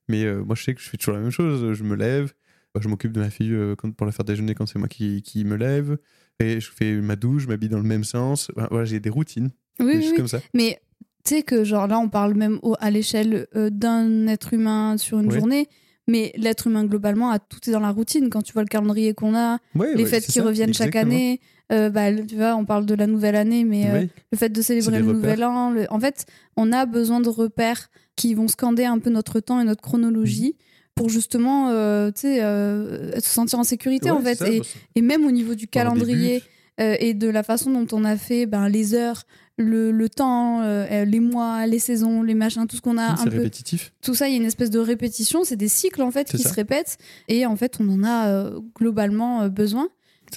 Mais 0.08 0.24
euh, 0.24 0.44
moi, 0.44 0.56
je 0.56 0.64
sais 0.64 0.74
que 0.74 0.82
je 0.82 0.90
fais 0.90 0.98
toujours 0.98 1.14
la 1.16 1.22
même 1.22 1.32
chose. 1.32 1.74
Je 1.74 1.84
me 1.84 1.96
lève, 1.96 2.34
euh, 2.76 2.82
je 2.82 2.88
m'occupe 2.88 3.12
de 3.12 3.20
ma 3.20 3.30
fille 3.30 3.54
euh, 3.54 3.76
pour 3.76 4.06
la 4.06 4.12
faire 4.12 4.26
déjeuner 4.26 4.54
quand 4.56 4.66
c'est 4.66 4.80
moi 4.80 4.88
qui, 4.88 5.22
qui 5.22 5.46
me 5.46 5.56
lève, 5.56 5.98
et 6.40 6.60
je 6.60 6.70
fais 6.72 6.94
ma 6.96 7.16
douche, 7.16 7.44
je 7.44 7.48
m'habille 7.48 7.70
dans 7.70 7.78
le 7.78 7.84
même 7.88 8.04
sens. 8.04 8.52
Voilà, 8.56 8.84
j'ai 8.86 9.00
des 9.00 9.10
routines, 9.10 9.52
Oui, 9.80 10.00
des 10.00 10.10
oui, 10.10 10.14
comme 10.16 10.28
ça. 10.28 10.42
Mais 10.54 10.82
tu 11.24 11.36
sais 11.36 11.44
que, 11.44 11.64
genre, 11.64 11.88
là, 11.88 11.98
on 12.00 12.10
parle 12.10 12.34
même 12.34 12.60
au- 12.62 12.76
à 12.80 12.92
l'échelle 12.92 13.48
euh, 13.56 13.70
d'un 13.70 14.28
être 14.28 14.54
humain 14.54 14.98
sur 14.98 15.20
une 15.20 15.32
journée. 15.32 15.70
Mais 16.08 16.32
l'être 16.38 16.68
humain, 16.68 16.86
globalement, 16.86 17.32
a 17.32 17.40
tout 17.40 17.60
est 17.68 17.72
dans 17.72 17.80
la 17.80 17.90
routine. 17.90 18.30
Quand 18.30 18.42
tu 18.44 18.54
vois 18.54 18.62
le 18.62 18.68
calendrier 18.68 19.14
qu'on 19.14 19.36
a, 19.36 19.58
Ouais, 19.76 19.96
les 19.96 20.04
ouais, 20.04 20.10
fêtes 20.10 20.26
qui 20.26 20.34
ça, 20.34 20.44
reviennent 20.44 20.74
chaque 20.74 20.96
année, 20.96 21.40
euh, 21.72 21.90
bah, 21.90 22.14
tu 22.14 22.36
vois, 22.36 22.56
on 22.56 22.64
parle 22.66 22.86
de 22.86 22.94
la 22.94 23.08
nouvelle 23.08 23.36
année, 23.36 23.64
mais 23.64 23.90
euh, 23.90 24.06
le 24.32 24.38
fait 24.38 24.50
de 24.50 24.62
célébrer 24.62 25.00
le 25.00 25.06
repères. 25.06 25.16
nouvel 25.16 25.44
an. 25.44 25.72
le- 25.72 25.88
En 25.90 26.00
fait, 26.00 26.26
on 26.58 26.72
a 26.72 26.86
besoin 26.86 27.22
de 27.22 27.30
repères 27.30 27.90
qui 28.16 28.36
vont 28.36 28.48
scander 28.48 28.86
un 28.86 29.00
peu 29.00 29.10
notre 29.10 29.40
temps 29.40 29.60
et 29.60 29.64
notre 29.64 29.82
chronologie 29.82 30.56
Mhm. 30.56 30.94
pour 30.96 31.10
justement 31.10 31.70
euh, 31.72 32.12
euh, 32.24 33.12
se 33.20 33.30
sentir 33.30 33.58
en 33.60 33.64
sécurité, 33.64 34.12
en 34.12 34.22
fait. 34.22 34.36
ça, 34.36 34.48
et, 34.96 35.02
même 35.02 35.26
au 35.26 35.32
niveau 35.32 35.56
du 35.56 35.68
calendrier. 35.68 36.44
Euh, 36.82 36.96
et 37.00 37.14
de 37.14 37.28
la 37.30 37.44
façon 37.44 37.72
dont 37.72 37.88
on 37.98 38.04
a 38.04 38.18
fait 38.18 38.46
ben, 38.46 38.68
les 38.70 38.94
heures, 38.94 39.24
le, 39.58 39.92
le 39.92 40.10
temps, 40.10 40.62
euh, 40.62 41.06
les 41.06 41.20
mois, 41.22 41.66
les 41.68 41.80
saisons, 41.80 42.22
les 42.24 42.34
machins, 42.36 42.68
tout 42.68 42.76
ce 42.76 42.82
qu'on 42.82 42.98
a 42.98 43.16
c'est 43.18 43.30
peu. 43.30 43.38
répétitif. 43.38 43.94
Tout 44.02 44.14
ça, 44.14 44.28
il 44.28 44.32
y 44.32 44.34
a 44.36 44.38
une 44.38 44.46
espèce 44.46 44.70
de 44.70 44.80
répétition. 44.80 45.44
C'est 45.46 45.56
des 45.56 45.70
cycles, 45.70 46.02
en 46.02 46.12
fait, 46.12 46.30
qui 46.30 46.38
ça. 46.42 46.50
se 46.50 46.54
répètent. 46.54 46.98
Et 47.30 47.46
en 47.46 47.56
fait, 47.56 47.78
on 47.80 47.88
en 47.90 48.04
a 48.04 48.28
euh, 48.28 48.60
globalement 48.78 49.48
besoin. 49.48 49.88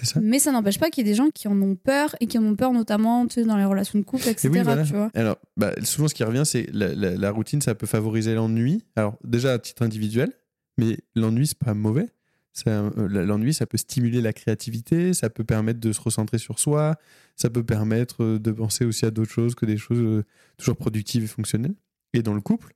Ça. 0.02 0.21
Mais 0.23 0.38
ça 0.38 0.52
n'empêche 0.52 0.78
pas 0.78 0.90
qu'il 0.90 1.04
y 1.04 1.09
ait 1.09 1.12
des 1.12 1.16
gens 1.16 1.30
qui 1.35 1.49
en 1.49 1.61
ont 1.61 1.75
peur 1.75 2.14
et 2.21 2.26
qui 2.26 2.38
en 2.38 2.45
ont 2.45 2.54
peur 2.54 2.73
notamment 2.73 3.26
tu 3.26 3.35
sais, 3.37 3.45
dans 3.45 3.57
les 3.57 3.64
relations 3.64 3.99
de 3.99 4.04
couple, 4.04 4.28
etc. 4.28 4.47
Et 4.47 4.50
oui, 4.50 4.61
voilà. 4.62 4.85
tu 4.85 4.92
vois. 4.92 5.11
Alors, 5.14 5.38
bah, 5.57 5.73
souvent, 5.83 6.07
ce 6.07 6.14
qui 6.14 6.23
revient, 6.23 6.42
c'est 6.45 6.68
la, 6.73 6.95
la- 6.95 7.16
la 7.16 7.30
routine, 7.33 7.61
ça 7.62 7.75
peut 7.75 7.87
favoriser 7.87 8.35
l'ennui. 8.35 8.85
Alors, 8.95 9.16
déjà 9.25 9.54
à 9.54 9.59
titre 9.59 9.83
individuel, 9.83 10.30
mais 10.76 10.99
l'ennui, 11.16 11.49
c'est 11.49 11.59
pas 11.59 11.75
mauvais. 11.75 12.07
Euh, 12.66 13.08
L'ennui, 13.08 13.54
ça 13.54 13.66
peut 13.66 13.78
stimuler 13.78 14.20
la 14.20 14.32
créativité, 14.32 15.14
ça 15.14 15.30
peut 15.30 15.44
permettre 15.44 15.80
de 15.80 15.92
se 15.92 16.00
recentrer 16.00 16.38
sur 16.38 16.58
soi, 16.58 16.96
ça 17.36 17.50
peut 17.50 17.64
permettre 17.64 18.22
euh, 18.22 18.38
de 18.38 18.50
penser 18.50 18.84
aussi 18.84 19.04
à 19.06 19.10
d'autres 19.10 19.30
choses 19.30 19.54
que 19.54 19.66
des 19.66 19.76
choses 19.76 19.98
euh, 19.98 20.24
toujours 20.56 20.76
productives 20.76 21.24
et 21.24 21.28
fonctionnelles. 21.28 21.74
Et 22.14 22.22
dans 22.22 22.34
le 22.34 22.40
couple, 22.40 22.74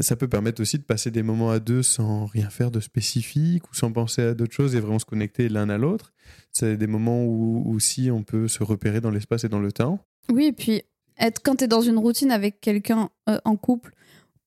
ça 0.00 0.16
peut 0.16 0.28
permettre 0.28 0.62
aussi 0.62 0.78
de 0.78 0.84
passer 0.84 1.10
des 1.10 1.22
moments 1.22 1.50
à 1.50 1.58
deux 1.58 1.82
sans 1.82 2.26
rien 2.26 2.48
faire 2.48 2.70
de 2.70 2.80
spécifique 2.80 3.68
ou 3.70 3.74
sans 3.74 3.92
penser 3.92 4.22
à 4.22 4.34
d'autres 4.34 4.54
choses 4.54 4.74
et 4.74 4.80
vraiment 4.80 5.00
se 5.00 5.04
connecter 5.04 5.48
l'un 5.48 5.68
à 5.68 5.78
l'autre. 5.78 6.12
C'est 6.52 6.76
des 6.76 6.86
moments 6.86 7.24
où 7.24 7.74
aussi 7.74 8.10
on 8.10 8.22
peut 8.22 8.48
se 8.48 8.62
repérer 8.62 9.00
dans 9.00 9.10
l'espace 9.10 9.44
et 9.44 9.48
dans 9.48 9.58
le 9.58 9.72
temps. 9.72 9.98
Oui, 10.30 10.46
et 10.46 10.52
puis 10.52 10.82
être 11.18 11.42
quand 11.42 11.56
tu 11.56 11.64
es 11.64 11.66
dans 11.66 11.82
une 11.82 11.98
routine 11.98 12.30
avec 12.30 12.60
quelqu'un 12.60 13.10
en 13.26 13.56
couple 13.56 13.92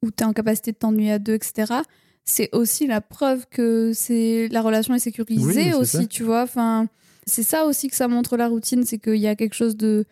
où 0.02 0.10
tu 0.10 0.24
es 0.24 0.26
en 0.26 0.34
capacité 0.34 0.72
de 0.72 0.78
t'ennuyer 0.78 1.12
à 1.12 1.20
deux, 1.20 1.34
etc., 1.34 1.82
c'est 2.26 2.50
aussi 2.56 2.88
la 2.88 3.02
preuve 3.02 3.46
que 3.50 3.92
c'est 3.94 4.48
la 4.50 4.62
relation 4.62 4.94
est 4.96 5.00
sécurisée 5.00 5.44
Oui, 5.44 5.74
aussi, 5.74 5.98
ça. 5.98 6.06
tu 6.08 6.24
vois. 6.24 6.42
Enfin, 6.44 6.88
c'est 7.26 7.44
ça 7.44 7.66
aussi 7.66 7.88
que 7.88 7.96
ça 7.96 8.08
montre 8.08 8.36
la 8.38 8.48
routine, 8.48 8.84
c'est 8.84 8.98
qu'il 9.00 9.16
y 9.18 9.28
a 9.28 9.36
quelque 9.36 9.54
chose 9.56 9.78
de, 9.78 10.06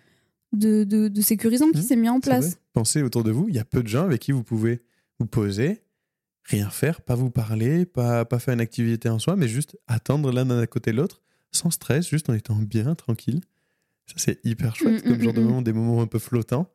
de, 0.51 0.83
de, 0.83 1.07
de 1.07 1.21
sécurisant 1.21 1.69
qui 1.71 1.77
Mhm, 1.79 1.83
s'est 1.83 1.95
mis 1.95 2.09
en 2.09 2.19
place. 2.19 2.57
Pensez 2.73 3.01
autour 3.01 3.23
de 3.23 3.31
vous, 3.31 3.49
il 3.49 3.55
y 3.55 3.59
a 3.59 3.65
peu 3.65 3.83
de 3.83 3.87
gens 3.87 4.03
avec 4.03 4.21
qui 4.21 4.31
vous 4.31 4.43
pouvez 4.43 4.81
vous 5.19 5.25
poser, 5.25 5.81
rien 6.45 6.69
faire, 6.69 7.01
pas 7.01 7.15
vous 7.15 7.29
parler, 7.31 7.85
pas, 7.85 8.25
pas 8.25 8.39
faire 8.39 8.53
une 8.53 8.61
activité 8.61 9.09
en 9.09 9.19
soi, 9.19 9.35
mais 9.35 9.47
juste 9.47 9.77
attendre 9.87 10.31
l'un 10.31 10.45
d'un 10.45 10.59
à 10.59 10.67
côté 10.67 10.91
de 10.91 10.97
l'autre, 10.97 11.21
sans 11.51 11.69
stress, 11.71 12.07
juste 12.09 12.29
en 12.29 12.33
étant 12.33 12.55
bien, 12.55 12.95
tranquille. 12.95 13.41
Ça, 14.07 14.15
c'est 14.17 14.39
hyper 14.45 14.75
chouette 14.75 15.05
Mm, 15.05 15.07
comme 15.07 15.17
mm, 15.17 15.21
genre 15.23 15.33
de 15.33 15.39
mm, 15.39 15.43
mm. 15.43 15.47
moment, 15.47 15.61
des 15.61 15.73
moments 15.73 16.01
un 16.01 16.07
peu 16.07 16.19
flottants. 16.19 16.69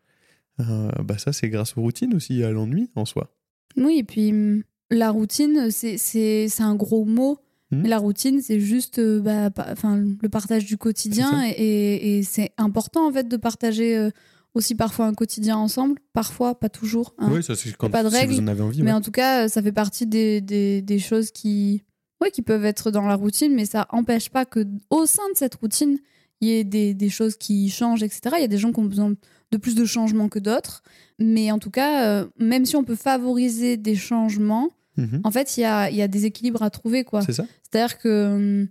Euh, 0.60 0.90
bah 1.04 1.18
ça, 1.18 1.32
c'est 1.32 1.48
grâce 1.48 1.76
aux 1.76 1.82
routines 1.82 2.14
aussi, 2.14 2.42
à 2.42 2.50
l'ennui 2.50 2.90
en 2.96 3.04
soi. 3.04 3.32
Oui, 3.76 3.98
et 3.98 4.04
puis 4.04 4.30
hum, 4.30 4.62
la 4.90 5.10
routine, 5.10 5.70
c'est- 5.70 6.60
un 6.60 6.74
gros 6.74 7.04
mot. 7.04 7.38
Mais 7.70 7.88
la 7.90 7.98
routine, 7.98 8.40
c'est 8.40 8.60
juste 8.60 8.98
euh, 8.98 9.20
bah, 9.20 9.50
pa- 9.50 9.74
le 10.22 10.28
partage 10.30 10.64
du 10.64 10.78
quotidien. 10.78 11.42
Et, 11.54 12.18
et 12.18 12.22
c'est 12.22 12.50
important, 12.56 13.06
en 13.06 13.12
fait, 13.12 13.28
de 13.28 13.36
partager 13.36 13.94
euh, 13.94 14.10
aussi 14.54 14.74
parfois 14.74 15.04
un 15.04 15.12
quotidien 15.12 15.58
ensemble. 15.58 15.98
Parfois, 16.14 16.58
pas 16.58 16.70
toujours. 16.70 17.14
hein. 17.18 17.30
oui, 17.30 17.42
ça, 17.42 17.54
c'est 17.54 17.76
quand 17.76 17.90
pas 17.90 18.02
de 18.02 18.08
si 18.08 18.16
règles, 18.16 18.32
vous 18.32 18.40
en 18.40 18.46
avez 18.46 18.62
envie. 18.62 18.82
Mais 18.82 18.90
ouais. 18.92 18.96
en 18.96 19.02
tout 19.02 19.10
cas, 19.10 19.44
euh, 19.44 19.48
ça 19.48 19.60
fait 19.62 19.72
partie 19.72 20.06
des, 20.06 20.40
des, 20.40 20.80
des 20.80 20.98
choses 20.98 21.30
qui, 21.30 21.82
ouais, 22.22 22.30
qui 22.30 22.40
peuvent 22.40 22.64
être 22.64 22.90
dans 22.90 23.06
la 23.06 23.16
routine, 23.16 23.52
mais 23.54 23.66
ça 23.66 23.86
empêche 23.90 24.30
pas 24.30 24.46
que 24.46 24.64
au 24.88 25.04
sein 25.04 25.28
de 25.30 25.36
cette 25.36 25.56
routine, 25.56 25.98
il 26.40 26.48
y 26.48 26.52
ait 26.52 26.64
des, 26.64 26.94
des 26.94 27.10
choses 27.10 27.36
qui 27.36 27.68
changent, 27.68 28.02
etc. 28.02 28.20
Il 28.38 28.40
y 28.40 28.44
a 28.44 28.48
des 28.48 28.56
gens 28.56 28.72
qui 28.72 28.80
ont 28.80 28.84
besoin 28.86 29.12
de 29.50 29.56
plus 29.58 29.74
de 29.74 29.84
changements 29.84 30.30
que 30.30 30.38
d'autres. 30.38 30.82
Mais 31.18 31.52
en 31.52 31.58
tout 31.58 31.70
cas, 31.70 32.06
euh, 32.22 32.26
même 32.38 32.64
si 32.64 32.76
on 32.76 32.84
peut 32.84 32.94
favoriser 32.96 33.76
des 33.76 33.94
changements, 33.94 34.70
Mhm. 34.98 35.20
en 35.24 35.30
fait, 35.30 35.56
il 35.56 35.60
y 35.60 35.64
a, 35.64 35.88
il 35.90 35.96
y 35.96 36.02
a 36.02 36.08
des 36.08 36.26
équilibres 36.26 36.62
à 36.62 36.70
trouver. 36.70 37.04
quoi. 37.04 37.22
C'est 37.22 37.32
ça 37.32 37.46
C'est-à-dire 37.62 37.98
que 37.98 38.26
hum, 38.34 38.68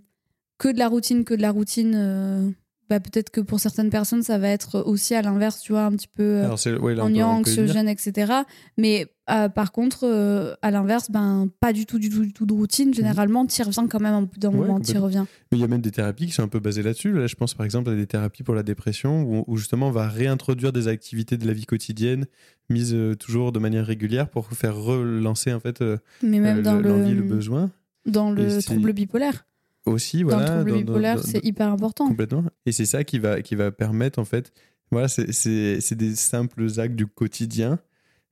que 0.58 0.68
de 0.68 0.78
la 0.78 0.88
routine, 0.88 1.24
que 1.24 1.34
de 1.34 1.42
la 1.42 1.50
routine, 1.50 1.94
euh, 1.96 2.50
bah, 2.88 3.00
peut-être 3.00 3.30
que 3.30 3.40
pour 3.40 3.60
certaines 3.60 3.90
personnes, 3.90 4.22
ça 4.22 4.38
va 4.38 4.48
être 4.48 4.80
aussi 4.80 5.14
à 5.14 5.22
l'inverse, 5.22 5.60
tu 5.60 5.72
vois, 5.72 5.82
un 5.84 5.92
petit 5.92 6.08
peu 6.08 6.22
euh, 6.22 6.78
ouais, 6.78 6.98
ennuyant, 7.00 7.30
anxiogène, 7.30 7.88
etc. 7.88 8.32
Mais 8.76 9.06
euh, 9.30 9.48
par 9.50 9.72
contre, 9.72 10.04
euh, 10.06 10.54
à 10.62 10.70
l'inverse, 10.70 11.10
ben, 11.10 11.48
pas 11.60 11.72
du 11.74 11.84
tout, 11.84 11.98
du 11.98 12.08
tout, 12.08 12.22
du 12.24 12.32
tout 12.32 12.46
de 12.46 12.52
routine. 12.54 12.94
Généralement, 12.94 13.44
tu 13.44 13.60
y 13.60 13.62
reviens 13.64 13.86
quand 13.88 14.00
même 14.00 14.14
au 14.14 14.26
bout 14.26 14.38
d'un 14.38 14.50
Mhm. 14.50 14.58
Ouais, 14.58 14.66
moment, 14.66 14.80
tu 14.80 14.96
reviens. 14.96 15.26
Mais 15.52 15.58
il 15.58 15.60
y 15.60 15.64
a 15.64 15.68
même 15.68 15.82
des 15.82 15.90
thérapies 15.90 16.26
qui 16.26 16.32
sont 16.32 16.42
un 16.42 16.48
peu 16.48 16.60
basées 16.60 16.82
là-dessus. 16.82 17.12
Là, 17.12 17.26
je 17.26 17.34
pense 17.34 17.52
par 17.54 17.66
exemple 17.66 17.90
à 17.90 17.94
des 17.94 18.06
thérapies 18.06 18.42
pour 18.42 18.54
la 18.54 18.62
dépression 18.62 19.22
où, 19.22 19.44
où 19.46 19.56
justement 19.58 19.88
on 19.88 19.92
va 19.92 20.08
réintroduire 20.08 20.72
des 20.72 20.88
activités 20.88 21.36
de 21.36 21.46
la 21.46 21.52
vie 21.52 21.66
quotidienne 21.66 22.24
mises 22.70 22.94
euh, 22.94 23.14
toujours 23.14 23.52
de 23.52 23.58
manière 23.58 23.84
régulière 23.86 24.28
pour 24.30 24.48
faire 24.52 24.76
relancer 24.76 25.52
en 25.52 25.60
fait 25.60 25.82
Mais 26.22 26.40
même 26.40 26.62
dans 26.62 26.76
le- 26.76 26.82
le 27.14 27.22
besoin. 27.22 27.70
dans 28.06 28.30
le 28.30 28.62
trouble 28.62 28.92
bipolaire. 28.94 29.44
Aussi, 29.88 30.20
dans 30.22 30.28
voilà. 30.28 30.42
le 30.42 30.46
trouble 30.54 30.70
dans- 30.70 30.76
dans- 30.76 30.80
bipolaire, 30.82 31.16
dans- 31.16 31.22
c'est 31.22 31.44
hyper 31.44 31.68
important. 31.72 32.06
Complètement. 32.08 32.44
Et 32.66 32.72
c'est 32.72 32.86
ça 32.86 33.04
qui 33.04 33.18
va, 33.18 33.42
qui 33.42 33.54
va 33.54 33.70
permettre, 33.70 34.18
en 34.18 34.24
fait, 34.24 34.52
voilà, 34.90 35.08
c'est- 35.08 35.94
des 35.94 36.14
simples 36.16 36.66
actes 36.78 36.94
du 36.96 37.06
quotidien 37.06 37.78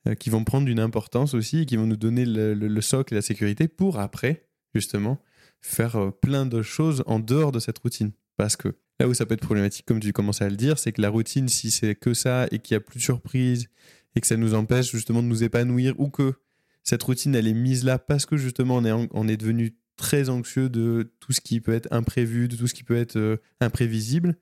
euh, 0.09 0.15
qui 0.15 0.31
vont 0.31 0.45
prendre 0.45 0.69
une 0.69 0.79
importance 0.81 1.35
aussi 1.35 1.61
et 1.63 1.67
qui 1.67 1.77
vont 1.77 1.87
nous 1.87 1.97
donner 1.97 2.25
le, 2.25 2.55
le- 2.55 2.69
le 2.69 2.81
socle 2.81 3.13
et 3.15 3.17
la 3.17 3.23
sécurité 3.23 3.67
pour 3.69 3.99
après, 3.99 4.47
justement, 4.75 5.19
faire 5.61 5.97
euh, 5.97 6.11
plein 6.13 6.47
de 6.47 6.63
choses 6.63 7.03
en 7.07 7.19
dehors 7.19 7.51
de 7.53 7.59
cette 7.59 7.79
routine. 7.79 8.13
Parce 8.37 8.55
que 8.57 8.69
là 9.01 9.09
où 9.09 9.15
ça 9.15 9.27
peut 9.27 9.35
être 9.35 9.41
problématique, 9.41 9.85
comme 9.85 9.99
tu 9.99 10.13
commençais 10.13 10.45
à 10.45 10.49
le 10.49 10.57
dire, 10.57 10.79
c'est 10.79 10.93
que 10.93 11.03
la 11.03 11.09
routine, 11.09 11.49
si 11.49 11.71
c'est 11.73 11.95
que 11.97 12.15
ça 12.15 12.47
et 12.53 12.59
qu'il 12.61 12.75
n'y 12.75 12.77
a 12.77 12.81
plus 12.81 12.99
de 12.99 13.03
surprise 13.03 13.67
et 14.15 14.21
que 14.21 14.27
ça 14.29 14.37
nous 14.37 14.55
empêche 14.55 14.91
justement 14.93 15.23
de 15.23 15.29
nous 15.29 15.43
épanouir 15.43 15.95
ou 15.99 16.09
que 16.09 16.35
cette 16.85 17.03
routine, 17.03 17.35
elle 17.35 17.49
est 17.49 17.53
mise 17.55 17.85
là 17.85 17.99
parce 17.99 18.27
que 18.27 18.37
justement 18.37 18.77
on 18.77 18.85
est, 18.85 18.93
en- 18.93 19.09
on 19.11 19.27
est 19.27 19.37
devenu 19.37 19.75
très 19.97 20.29
anxieux 20.29 20.69
de 20.69 21.13
tout 21.21 21.33
ce 21.33 21.41
qui 21.41 21.61
peut 21.61 21.73
être 21.73 21.89
imprévu, 21.91 22.49
de 22.49 22.57
tout 22.57 22.67
ce 22.67 22.75
qui 22.75 22.85
peut 22.85 22.97
être 22.97 23.17
euh, 23.17 23.37
imprévisible, 23.61 24.37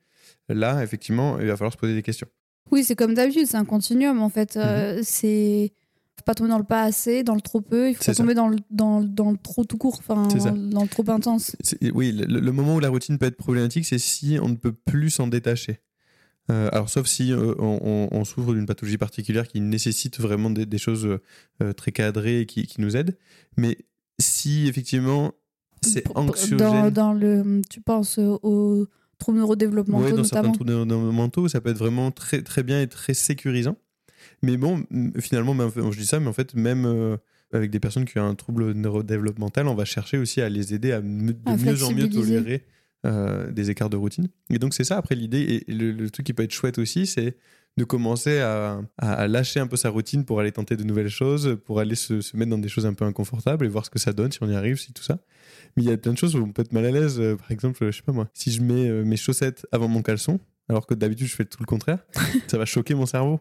là, 0.49 0.83
effectivement, 0.83 1.39
il 1.39 1.47
va 1.47 1.55
falloir 1.57 1.73
se 1.73 1.77
poser 1.77 1.95
des 1.95 2.03
questions. 2.03 2.27
Oui, 2.71 2.83
c'est 2.83 2.95
comme 2.95 3.13
d'habitude, 3.13 3.45
c'est 3.47 3.57
un 3.57 3.65
continuum 3.65 4.21
en 4.21 4.29
fait. 4.29 4.55
Mhm. 4.55 4.61
Euh, 4.63 4.99
c'est 5.03 5.73
faut 6.17 6.23
pas 6.23 6.33
tomber 6.33 6.49
dans 6.49 6.57
le 6.57 6.63
pas 6.63 6.83
assez, 6.83 7.23
dans 7.23 7.35
le 7.35 7.41
trop 7.41 7.59
peu, 7.61 7.89
il 7.89 7.95
faut 7.95 8.03
pas 8.05 8.13
ça. 8.13 8.23
tomber 8.23 8.33
dans 8.33 8.47
le, 8.47 8.57
dans, 8.71 8.99
le- 9.01 9.07
dans 9.07 9.31
le 9.31 9.37
trop 9.37 9.65
tout 9.65 9.77
court, 9.77 9.97
enfin 9.99 10.27
dans, 10.27 10.81
le 10.83 10.87
trop 10.87 11.03
intense. 11.09 11.55
Oui, 11.93 12.11
le, 12.13 12.39
le 12.39 12.51
moment 12.53 12.75
où 12.75 12.79
la 12.79 12.89
routine 12.89 13.17
peut 13.17 13.25
être 13.25 13.35
problématique, 13.37 13.85
c'est 13.85 13.99
si 13.99 14.37
on 14.41 14.47
ne 14.49 14.55
peut 14.55 14.71
plus 14.71 15.09
s'en 15.09 15.27
détacher. 15.27 15.81
Euh, 16.51 16.69
alors, 16.71 16.89
sauf 16.89 17.07
si 17.07 17.33
euh, 17.33 17.53
on, 17.59 18.23
souffre 18.23 18.53
d'une 18.53 18.65
pathologie 18.65 18.97
particulière 18.97 19.47
qui 19.47 19.61
nécessite 19.61 20.19
vraiment 20.19 20.49
des, 20.49 20.65
des 20.65 20.77
choses 20.77 21.19
euh, 21.61 21.73
très 21.73 21.91
cadrées 21.91 22.41
et 22.41 22.45
qui, 22.45 22.65
qui 22.67 22.81
nous 22.81 22.95
aident. 22.95 23.17
Mais 23.57 23.77
si 24.19 24.67
effectivement 24.67 25.33
c'est 25.85 26.03
anxiogène, 26.15 26.57
Dans, 26.57 26.91
dans 26.91 27.13
le, 27.13 27.61
tu 27.69 27.81
penses 27.81 28.17
aux 28.19 28.87
troubles 29.19 29.37
neurodéveloppementaux 29.39 30.03
Ouais, 30.05 30.11
dans 30.11 30.23
certains 30.23 30.49
notamment. 30.49 30.53
troubles 30.53 30.83
neuro- 30.83 31.11
mentaux, 31.11 31.47
ça 31.47 31.61
peut 31.61 31.69
être 31.69 31.77
vraiment 31.77 32.11
très, 32.11 32.41
très 32.41 32.63
bien 32.63 32.81
et 32.81 32.87
très 32.87 33.13
sécurisant. 33.13 33.77
Mais 34.41 34.57
bon, 34.57 34.83
finalement, 35.19 35.53
mais 35.53 35.63
en 35.63 35.69
fait, 35.71 35.81
je 35.91 35.97
dis 35.99 36.05
ça, 36.05 36.19
mais 36.19 36.27
en 36.27 36.33
fait, 36.33 36.53
même 36.55 36.85
euh, 36.85 37.15
avec 37.53 37.69
des 37.71 37.79
personnes 37.79 38.05
qui 38.05 38.17
ont 38.19 38.25
un 38.27 38.35
trouble 38.35 38.71
neurodéveloppemental, 38.73 39.67
on 39.67 39.75
va 39.75 39.85
chercher 39.85 40.17
aussi 40.17 40.41
à 40.41 40.49
les 40.49 40.73
aider 40.73 40.91
à 40.91 41.01
de 41.01 41.07
À 41.45 41.55
mieux 41.55 41.83
en 41.83 41.91
mieux 41.91 42.09
tolérer 42.09 42.63
euh, 43.05 43.51
des 43.51 43.69
écarts 43.69 43.89
de 43.89 43.97
routine. 43.97 44.27
Et 44.49 44.57
donc, 44.57 44.73
c'est 44.73 44.83
ça, 44.83 44.97
après, 44.97 45.15
l'idée. 45.15 45.63
Et 45.67 45.71
le, 45.71 45.91
le 45.91 46.09
truc 46.09 46.25
qui 46.25 46.33
peut 46.33 46.43
être 46.43 46.51
chouette 46.51 46.79
aussi, 46.79 47.05
c'est 47.05 47.37
de 47.77 47.83
commencer 47.83 48.39
à, 48.39 48.79
à- 48.97 49.27
lâcher 49.27 49.59
un 49.59 49.67
peu 49.67 49.75
sa 49.77 49.89
routine 49.89 50.23
pour 50.25 50.39
aller 50.39 50.51
tenter 50.51 50.77
de 50.77 50.83
nouvelles 50.83 51.09
choses, 51.09 51.57
pour 51.65 51.79
aller 51.79 51.95
se, 51.95 52.21
se 52.21 52.37
mettre 52.37 52.51
dans 52.51 52.57
des 52.57 52.69
choses 52.69 52.85
un 52.85 52.93
peu 52.93 53.03
inconfortables 53.05 53.65
et 53.65 53.69
voir 53.69 53.83
ce 53.85 53.89
que 53.89 53.99
ça 53.99 54.13
donne, 54.13 54.31
si 54.31 54.41
on 54.41 54.49
y 54.49 54.55
arrive, 54.55 54.77
si 54.79 54.93
tout 54.93 55.03
ça. 55.03 55.17
Mais 55.75 55.83
il 55.83 55.89
y 55.89 55.91
a 55.91 55.97
plein 55.97 56.13
de 56.13 56.17
choses 56.17 56.35
où 56.35 56.43
on 56.43 56.51
peut 56.51 56.61
être 56.61 56.71
mal 56.71 56.85
à 56.85 56.91
l'aise. 56.91 57.19
Euh, 57.19 57.35
Par 57.35 57.51
exemple, 57.51 57.85
je 57.85 57.95
sais 57.97 58.01
pas 58.03 58.13
moi, 58.13 58.29
si 58.33 58.51
je 58.51 58.61
mets 58.61 58.87
euh, 58.87 59.03
mes 59.03 59.17
chaussettes 59.17 59.65
avant 59.73 59.87
mon 59.89 60.01
caleçon, 60.01 60.39
alors 60.69 60.87
que 60.87 60.93
d'habitude 60.93 61.27
je 61.27 61.35
fais 61.35 61.45
tout 61.45 61.57
le 61.59 61.65
contraire, 61.65 62.05
ça 62.47 62.57
va 62.57 62.65
choquer 62.65 62.95
mon 62.95 63.05
cerveau. 63.05 63.39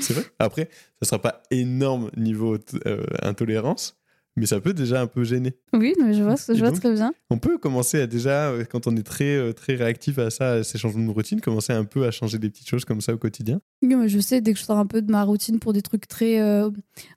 C'est 0.00 0.14
vrai? 0.14 0.24
Après, 0.40 0.68
ça 1.00 1.08
sera 1.08 1.22
pas 1.22 1.42
énorme 1.52 2.10
niveau 2.16 2.58
euh, 2.86 3.04
intolérance, 3.22 3.99
mais 4.36 4.46
ça 4.46 4.60
peut 4.60 4.72
déjà 4.72 5.00
un 5.02 5.06
peu 5.06 5.24
gêner. 5.24 5.54
Oui, 5.72 5.94
mais 6.00 6.14
je 6.14 6.22
vois, 6.22 6.36
je 6.36 6.52
vois 6.58 6.70
donc, 6.70 6.80
très 6.80 6.92
bien. 6.92 7.12
On 7.30 7.38
peut 7.38 7.58
commencer 7.58 8.00
à 8.00 8.06
déjà, 8.06 8.50
euh, 8.50 8.64
quand 8.64 8.86
on 8.86 8.96
est 8.96 9.02
très, 9.02 9.36
euh, 9.36 9.52
très 9.52 9.74
réactif 9.74 10.18
à 10.18 10.30
ça, 10.30 10.52
à 10.52 10.62
ces 10.64 10.78
changements 10.78 11.06
de 11.06 11.10
routine, 11.12 11.40
commencer 11.40 11.72
un 11.72 11.84
peu 11.84 12.06
à 12.06 12.10
changer 12.10 12.38
des 12.38 12.48
petites 12.50 12.68
choses 12.68 12.84
comme 12.84 13.00
ça 13.00 13.12
au 13.14 13.18
quotidien. 13.18 13.60
Oui, 13.82 13.94
mais 13.96 14.08
je 14.08 14.18
sais, 14.20 14.40
dès 14.40 14.52
que 14.52 14.58
je 14.58 14.64
sors 14.64 14.78
un 14.78 14.86
peu 14.86 15.02
de 15.02 15.10
ma 15.10 15.24
routine 15.24 15.58
pour 15.58 15.72
des 15.72 15.82
trucs 15.82 16.06
très 16.08 16.40
euh, 16.40 16.70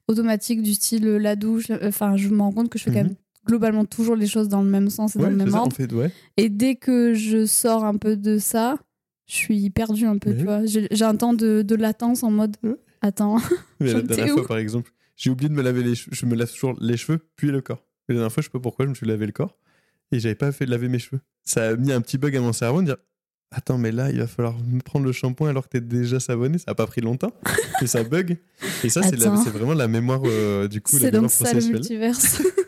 automatiques 0.08 0.62
du 0.62 0.74
style 0.74 1.06
la 1.06 1.36
douche, 1.36 1.70
euh, 1.70 1.78
enfin, 1.88 2.18
je 2.18 2.30
me 2.30 2.42
rends 2.42 2.52
compte 2.52 2.70
que 2.70 2.78
je 2.80 2.84
fais 2.86 2.92
quand 2.92 3.00
Mhm. 3.02 3.08
même 3.08 3.16
globalement 3.46 3.84
toujours 3.86 4.16
les 4.16 4.28
choses 4.28 4.48
dans 4.48 4.62
le 4.62 4.70
même 4.70 4.90
sens 4.90 5.16
et 5.16 5.20
dans 5.20 5.30
le 5.30 5.36
même 5.36 5.50
ça, 5.52 5.58
en 5.58 5.62
ordre. 5.64 5.76
fait, 5.76 5.92
ouais. 5.92 6.10
Et 6.38 6.48
dès 6.50 6.76
que 6.76 7.14
je 7.14 7.46
sors 7.46 7.84
un 7.84 7.98
peu 7.98 8.16
de 8.16 8.38
ça, 8.38 8.78
je 9.28 9.36
suis 9.36 9.70
perdue 9.70 10.06
un 10.06 10.18
peu, 10.18 10.36
tu 10.36 10.44
vois. 10.46 10.62
J'ai 10.66 10.88
un 11.06 11.16
temps 11.16 11.34
de, 11.34 11.62
de 11.62 11.76
latence 11.76 12.24
en 12.24 12.32
mode 12.32 12.56
attends. 13.02 13.38
Mais 13.82 13.92
la 13.94 14.02
dernière 14.02 14.34
fois, 14.34 14.48
par 14.48 14.58
exemple, 14.58 14.93
j'ai 15.16 15.30
oublié 15.30 15.50
de 15.50 15.54
me 15.54 15.62
laver 15.62 15.84
les 15.84 15.96
cheveux. 15.96 16.16
Je 16.16 16.26
me 16.26 16.36
lave 16.36 16.52
toujours 16.52 16.76
les 16.82 16.98
cheveux, 16.98 17.20
puis 17.36 17.50
le 17.52 17.62
corps. 17.62 17.84
Et 18.10 18.14
la 18.14 18.16
dernière 18.20 18.32
fois, 18.32 18.42
je 18.42 18.48
sais 18.48 18.52
pas 18.52 18.60
pourquoi, 18.60 18.86
je 18.86 18.90
me 18.90 18.96
suis 18.96 19.06
lavé 19.08 19.26
le 19.26 19.32
corps 19.32 19.58
et 20.12 20.20
j'avais 20.20 20.36
pas 20.36 20.52
fait 20.52 20.66
de 20.66 20.72
laver 20.72 20.90
mes 20.90 21.00
cheveux. 21.00 21.22
Ça 21.44 21.70
a 21.70 21.76
mis 21.76 21.92
un 21.92 22.02
petit 22.02 22.18
bug 22.18 22.36
à 22.36 22.42
mon 22.42 22.54
cerveau 22.54 22.82
de 22.82 22.88
dire 22.88 22.98
Attends, 23.56 23.78
mais 23.78 23.92
là, 23.92 24.10
il 24.10 24.18
va 24.18 24.26
falloir 24.26 24.58
me 24.58 24.80
prendre 24.82 25.06
le 25.06 25.12
shampoing 25.12 25.48
alors 25.50 25.66
que 25.66 25.70
t'es 25.70 25.82
déjà 25.82 26.20
savonné. 26.20 26.58
Ça 26.58 26.72
a 26.72 26.76
pas 26.76 26.88
pris 26.88 27.02
longtemps, 27.02 27.32
mais 27.82 27.88
ça 27.88 28.04
bug. 28.04 28.38
Et 28.84 28.90
ça, 28.90 29.04
c'est 29.04 29.18
c'est 29.20 29.50
vraiment 29.52 29.76
la 29.76 29.88
mémoire 29.88 30.22
euh, 30.26 30.68
du 30.68 30.82
coup, 30.82 30.94
la 30.96 31.00
C'est 31.02 31.06
mémoire 31.12 31.22
donc 31.24 31.32
ça 31.32 31.44
le 31.46 31.52
processuelle. 31.52 31.74
multiverse. 31.74 32.42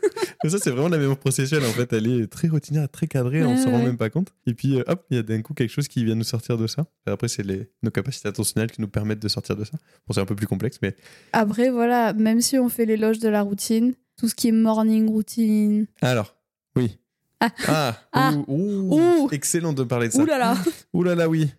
Mais 0.45 0.49
ça, 0.51 0.57
c'est 0.63 0.69
vraiment 0.71 0.89
la 0.89 0.97
mémoire 0.97 1.17
processuelle. 1.17 1.63
En 1.65 1.71
fait, 1.71 1.91
elle 1.93 2.07
est 2.07 2.27
très 2.27 2.47
routinière, 2.47 2.87
très 2.89 3.07
cadrée, 3.07 3.43
on 3.43 3.55
Ouais, 3.55 3.57
s'en 3.61 3.71
rend 3.71 3.79
ouais. 3.79 3.85
même 3.85 3.97
pas 3.97 4.09
compte. 4.09 4.33
Et 4.47 4.53
puis, 4.53 4.77
euh, 4.79 4.83
hop, 4.87 5.05
il 5.09 5.17
y 5.17 5.19
a 5.19 5.23
d'un 5.23 5.41
coup 5.41 5.53
quelque 5.53 5.71
chose 5.71 5.87
qui 5.87 6.03
vient 6.05 6.15
nous 6.15 6.23
sortir 6.23 6.57
de 6.57 6.67
ça. 6.67 6.85
Et 7.07 7.11
après, 7.11 7.27
c'est 7.27 7.43
les... 7.43 7.69
nos 7.83 7.91
capacités 7.91 8.27
attentionnelles 8.29 8.71
qui 8.71 8.81
nous 8.81 8.87
permettent 8.87 9.21
de 9.21 9.27
sortir 9.27 9.55
de 9.55 9.63
ça. 9.63 9.73
Bon, 10.07 10.13
c'est 10.13 10.21
un 10.21 10.25
peu 10.25 10.35
plus 10.35 10.47
complexe, 10.47 10.77
mais 10.81 10.95
Après, 11.33 11.69
voilà, 11.69 12.13
même 12.13 12.41
si 12.41 12.57
on 12.59 12.69
fait 12.69 12.85
l'éloge 12.85 13.19
de 13.19 13.29
la 13.29 13.41
routine, 13.41 13.93
tout 14.17 14.27
ce 14.29 14.35
qui 14.35 14.47
est 14.47 14.51
morning 14.53 15.07
routine. 15.09 15.87
Alors, 16.01 16.35
oui. 16.75 16.97
Ah. 17.41 17.49
Ah, 17.67 17.97
Ah. 18.13 18.31
ouh, 18.33 18.45
ouh, 18.47 19.23
Ouh. 19.25 19.29
excellent 19.31 19.73
de 19.73 19.83
parler 19.83 20.07
de 20.07 20.13
ça. 20.13 20.21
Ouh 20.21 20.25
là 20.25 20.37
là 20.37 20.55
Ouh 20.93 21.03
là 21.03 21.15
là, 21.15 21.27
oui. 21.27 21.51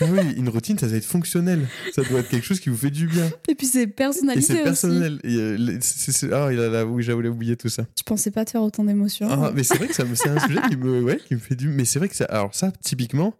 Ah 0.00 0.04
oui, 0.10 0.32
une 0.36 0.48
routine, 0.48 0.78
ça 0.78 0.86
doit 0.88 0.96
être 0.96 1.04
fonctionnel. 1.04 1.66
Ça 1.92 2.02
doit 2.02 2.20
être 2.20 2.28
quelque 2.28 2.44
chose 2.44 2.60
qui 2.60 2.68
vous 2.70 2.76
fait 2.76 2.90
du 2.90 3.06
bien. 3.06 3.30
Et 3.48 3.54
puis 3.54 3.66
c'est 3.66 3.82
Et 3.82 3.86
personnalité 3.86 4.46
c'est 4.46 4.54
aussi. 4.54 4.62
personnel. 4.62 5.20
Et, 5.24 5.36
euh, 5.36 5.78
c'est- 5.80 6.12
c'est- 6.12 6.32
ah, 6.32 6.48
il 6.52 6.58
a 6.60 6.68
là, 6.68 6.86
oui, 6.86 7.02
j'avais 7.02 7.28
oublié 7.28 7.56
tout 7.56 7.68
ça. 7.68 7.84
Je 7.98 8.02
pensais 8.02 8.30
pas 8.30 8.44
te 8.44 8.50
faire 8.50 8.62
autant 8.62 8.84
d'émotions. 8.84 9.28
Ah, 9.30 9.52
mais 9.54 9.62
c'est 9.62 9.76
vrai 9.76 9.88
que 9.88 9.94
ça 9.94 10.04
me- 10.04 10.14
c'est 10.14 10.28
un 10.28 10.40
sujet 10.46 10.60
qui 10.70 10.76
me, 10.76 11.02
ouais, 11.02 11.18
qui 11.26 11.34
me 11.34 11.40
fait 11.40 11.54
du. 11.56 11.68
Mais 11.68 11.84
c'est 11.84 11.98
vrai 11.98 12.08
que 12.08 12.16
ça. 12.16 12.24
Alors, 12.26 12.54
ça, 12.54 12.70
typiquement, 12.82 13.34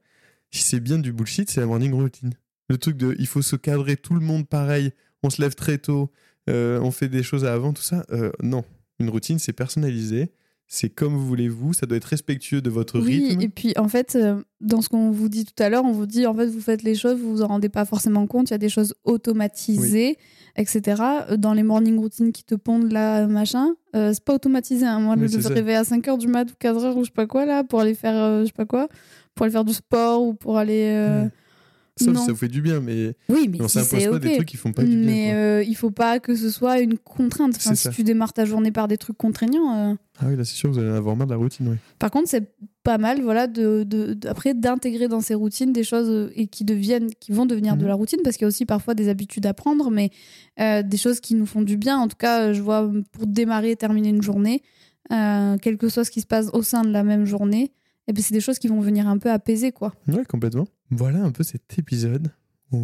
si 0.50 0.62
c'est 0.62 0.80
bien 0.80 0.98
du 0.98 1.12
bullshit, 1.12 1.50
c'est 1.50 1.60
la 1.60 1.66
morning 1.66 1.92
routine. 1.92 2.32
Le 2.68 2.76
truc 2.78 2.96
de 2.96 3.14
il 3.18 3.26
faut 3.26 3.42
se 3.42 3.56
cadrer 3.56 3.96
tout 3.96 4.14
le 4.14 4.20
monde 4.20 4.46
pareil, 4.46 4.92
on 5.22 5.30
se 5.30 5.40
lève 5.40 5.54
très 5.54 5.78
tôt, 5.78 6.10
euh, 6.50 6.78
on 6.80 6.90
fait 6.90 7.08
des 7.08 7.22
choses 7.22 7.44
avant, 7.44 7.72
tout 7.72 7.82
ça. 7.82 8.04
Euh, 8.12 8.30
non. 8.42 8.64
Une 9.00 9.08
routine, 9.10 9.38
c'est 9.38 9.52
personnalisé, 9.52 10.30
c'est 10.70 10.90
comme 10.90 11.14
vous 11.14 11.26
voulez 11.26 11.48
vous, 11.48 11.72
ça 11.72 11.86
doit 11.86 11.96
être 11.96 12.04
respectueux 12.04 12.60
de 12.60 12.68
votre 12.70 13.00
Oui, 13.00 13.26
rythme. 13.28 13.40
et 13.40 13.48
puis 13.48 13.72
en 13.78 13.88
fait, 13.88 14.14
euh, 14.16 14.42
dans 14.60 14.82
ce 14.82 14.88
qu'on 14.90 15.10
vous 15.10 15.28
dit 15.30 15.44
tout 15.46 15.60
à 15.62 15.70
l'heure, 15.70 15.84
on 15.84 15.92
vous 15.92 16.04
dit 16.06 16.26
en 16.26 16.34
fait, 16.34 16.46
vous 16.46 16.60
faites 16.60 16.82
les 16.82 16.94
choses, 16.94 17.18
vous 17.18 17.30
vous 17.30 17.42
en 17.42 17.46
rendez 17.46 17.68
pas 17.70 17.84
forcément 17.86 18.26
compte. 18.26 18.50
Il 18.50 18.52
y 18.52 18.54
a 18.54 18.58
des 18.58 18.68
choses 18.68 18.94
automatisées, 19.04 20.18
etc. 20.56 21.02
Euh, 21.30 21.36
Dans 21.36 21.54
les 21.54 21.62
morning 21.62 21.98
routines 21.98 22.32
qui 22.32 22.44
te 22.44 22.54
pondent 22.54 22.92
là, 22.92 23.26
machin, 23.26 23.74
euh, 23.96 24.12
c'est 24.12 24.22
pas 24.24 24.34
automatisé. 24.34 24.84
hein. 24.86 25.00
Moi, 25.00 25.14
Oui, 25.18 25.22
de 25.30 25.40
se 25.40 25.48
réveiller 25.48 25.78
à 25.78 25.84
5h 25.84 26.18
du 26.18 26.28
mat 26.28 26.44
ou 26.50 26.54
4h 26.60 26.94
ou 26.96 27.00
je 27.00 27.06
sais 27.06 27.12
pas 27.14 27.26
quoi 27.26 27.46
là, 27.46 27.64
pour 27.64 27.80
aller 27.80 27.94
faire, 27.94 28.16
euh, 28.16 28.40
je 28.42 28.46
sais 28.46 28.52
pas 28.52 28.66
quoi, 28.66 28.88
pour 29.34 29.44
aller 29.44 29.52
faire 29.52 29.64
du 29.64 29.72
sport 29.74 30.22
ou 30.22 30.34
pour 30.34 30.58
aller. 30.58 30.92
Ouais. 31.24 31.30
Non. 32.06 32.24
ça 32.24 32.32
vous 32.32 32.38
fait 32.38 32.48
du 32.48 32.62
bien, 32.62 32.80
mais 32.80 33.14
Oui, 33.28 33.48
mais 33.50 33.60
on 33.60 33.68
si 33.68 33.78
s'impose 33.80 34.06
pas 34.08 34.18
des 34.18 34.34
trucs 34.36 34.48
qui 34.48 34.56
font 34.56 34.72
pas 34.72 34.82
du 34.84 34.96
bien. 34.96 35.06
mais 35.06 35.32
euh, 35.34 35.62
il 35.62 35.74
faut 35.74 35.90
pas 35.90 36.20
que 36.20 36.34
ce 36.34 36.50
soit 36.50 36.80
une 36.80 36.96
contrainte. 36.98 37.54
Enfin, 37.56 37.74
si 37.74 37.82
ça. 37.82 37.90
tu 37.90 38.04
démarres 38.04 38.32
ta 38.32 38.44
journée 38.44 38.70
par 38.72 38.88
des 38.88 38.96
trucs 38.98 39.16
contraignants. 39.16 39.90
euh, 39.90 39.94
Ah 40.20 40.26
oui, 40.28 40.36
là 40.36 40.44
c'est 40.44 40.54
sûr, 40.54 40.70
vous 40.70 40.78
allez 40.78 40.90
en 40.90 40.94
avoir 40.94 41.16
marre 41.16 41.26
de 41.26 41.32
la 41.32 41.38
routine, 41.38 41.68
oui. 41.68 41.76
Par 41.98 42.10
contre, 42.10 42.28
c'est 42.28 42.50
pas 42.84 42.96
mal, 42.98 43.20
voilà, 43.20 43.46
de, 43.46 43.84
de- 43.84 44.14
de- 44.14 44.28
après 44.28 44.54
d'intégrer 44.54 45.08
dans 45.08 45.20
ces 45.20 45.34
routines 45.34 45.72
des 45.72 45.84
choses 45.84 46.08
euh, 46.08 46.30
et 46.34 46.46
qui 46.46 46.64
deviennent, 46.64 47.10
qui 47.20 47.32
vont 47.32 47.44
devenir 47.46 47.76
de 47.76 47.82
Mhm. 47.82 47.88
la 47.88 47.94
routine, 47.94 48.20
parce 48.24 48.36
qu'il 48.36 48.44
y 48.44 48.46
a 48.46 48.48
aussi 48.48 48.64
parfois 48.64 48.94
des 48.94 49.08
habitudes 49.08 49.44
à 49.46 49.52
prendre, 49.54 49.90
mais 49.90 50.10
euh, 50.60 50.82
des 50.82 50.96
choses 50.96 51.20
qui 51.20 51.34
nous 51.34 51.46
font 51.46 51.62
du 51.62 51.76
bien. 51.76 51.98
En 51.98 52.08
tout 52.08 52.16
cas, 52.16 52.52
je 52.52 52.62
vois 52.62 52.90
pour 53.12 53.26
démarrer 53.26 53.72
et 53.72 53.76
terminer 53.76 54.08
une 54.08 54.22
journée, 54.22 54.62
quel 55.10 55.76
que 55.78 55.88
soit 55.88 56.04
ce 56.04 56.10
qui 56.10 56.20
se 56.20 56.26
passe 56.26 56.48
au 56.52 56.62
sein 56.62 56.82
de 56.84 56.90
la 56.90 57.02
même 57.02 57.24
journée, 57.24 57.72
et 58.08 58.12
ben 58.12 58.22
c'est 58.22 58.32
des 58.32 58.40
choses 58.40 58.58
qui 58.58 58.68
vont 58.68 58.80
venir 58.80 59.06
un 59.06 59.18
peu 59.18 59.30
apaiser, 59.30 59.70
quoi. 59.70 59.94
Ouais, 60.08 60.24
complètement. 60.24 60.66
Voilà 60.90 61.22
un 61.22 61.30
peu 61.30 61.44
cet 61.44 61.78
épisode. 61.78 62.32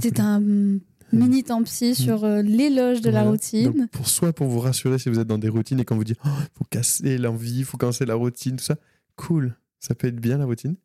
C'est 0.01 0.21
un 0.21 0.39
mm, 0.39 0.81
mini 1.13 1.43
tant 1.43 1.63
pis 1.63 1.95
sur 1.95 2.25
euh, 2.25 2.43
l'éloge 2.43 3.01
de 3.01 3.11
la 3.11 3.23
routine. 3.23 3.73
Donc, 3.73 3.91
pour 3.91 4.09
soit 4.09 4.35
pour 4.35 4.49
vous 4.49 4.61
rassurer 4.61 4.99
si 4.99 5.09
vous 5.09 5.19
êtes 5.19 5.27
dans 5.27 5.39
des 5.39 5.49
routines 5.49 5.81
et 5.81 5.85
quand 5.85 5.97
vous 5.97 6.05
dites 6.05 6.19
oh, 6.27 6.29
faut 6.53 6.65
casser 6.69 7.17
l'envie, 7.17 7.65
faut 7.65 7.79
casser 7.79 8.05
la 8.05 8.15
routine, 8.15 8.57
tout 8.57 8.65
ça, 8.65 8.77
cool, 9.17 9.57
ça 9.81 9.95
peut 9.95 10.09
être 10.09 10.21
bien 10.21 10.37
la 10.37 10.45
routine. 10.45 10.77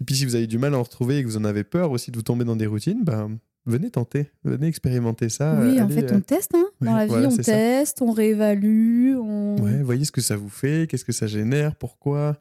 Et 0.00 0.04
puis 0.04 0.16
si 0.16 0.24
vous 0.24 0.34
avez 0.34 0.46
du 0.46 0.58
mal 0.58 0.74
à 0.74 0.78
en 0.78 0.82
retrouver 0.82 1.18
et 1.18 1.22
que 1.22 1.28
vous 1.28 1.36
en 1.36 1.44
avez 1.44 1.64
peur 1.64 1.90
aussi 1.90 2.10
de 2.10 2.16
vous 2.16 2.22
tomber 2.22 2.44
dans 2.44 2.56
des 2.56 2.66
routines, 2.66 3.04
ben 3.04 3.38
venez 3.66 3.90
tenter, 3.90 4.30
venez 4.44 4.66
expérimenter 4.66 5.28
ça. 5.28 5.58
oui, 5.60 5.80
en 5.80 5.88
fait, 5.88 6.10
euh, 6.10 6.16
on 6.16 6.20
teste. 6.20 6.54
Hein. 6.54 6.66
Dans 6.80 6.92
ouais, 6.92 6.98
la 6.98 7.04
vie, 7.04 7.10
voilà, 7.10 7.28
on 7.28 7.30
ça. 7.30 7.42
teste, 7.42 8.02
on 8.02 8.12
réévalue, 8.12 9.16
on... 9.16 9.56
Ouais, 9.60 9.82
voyez 9.82 10.04
ce 10.04 10.12
que 10.12 10.20
ça 10.20 10.36
vous 10.36 10.48
fait, 10.48 10.86
qu'est-ce 10.88 11.04
que 11.04 11.12
ça 11.12 11.26
génère, 11.26 11.76
pourquoi. 11.76 12.36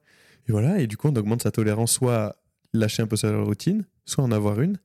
Et 0.47 0.51
voilà, 0.51 0.79
et 0.79 0.87
du 0.87 0.97
coup, 0.97 1.07
on 1.07 1.15
augmente 1.15 1.43
sa 1.43 1.51
tolérance 1.51 1.91
soit 1.93 2.15
à 2.17 2.35
lâcher 2.73 3.01
un 3.03 3.07
peu 3.07 3.15
sa 3.15 3.35
routine, 3.41 3.85
soit 4.05 4.23
en 4.23 4.31
avoir 4.31 4.59
une, 4.61 4.77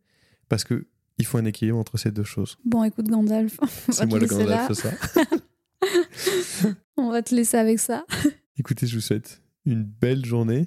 parce 0.49 0.65
que 0.65 0.87
il 1.19 1.27
faut 1.27 1.39
un 1.39 1.45
équilibre 1.47 1.79
entre 1.79 1.97
ces 1.99 2.13
deux 2.13 2.23
choses. 2.25 2.57
Bon, 2.65 2.85
écoute, 2.85 3.09
Gandalf, 3.09 3.59
on 3.63 3.67
va 3.67 3.73
C'est 3.91 4.05
te 4.05 4.09
moi 4.09 4.19
le. 4.21 4.27
Gandalf, 4.27 4.69
c'est 4.73 4.75
ça. 4.75 4.91
On 6.97 7.11
va 7.11 7.23
te 7.23 7.35
laisser 7.35 7.57
avec 7.57 7.79
ça. 7.79 8.05
Écoutez, 8.59 8.87
je 8.87 8.97
vous 8.97 9.01
souhaite 9.01 9.41
une 9.65 9.85
belle 9.85 10.25
journée, 10.25 10.67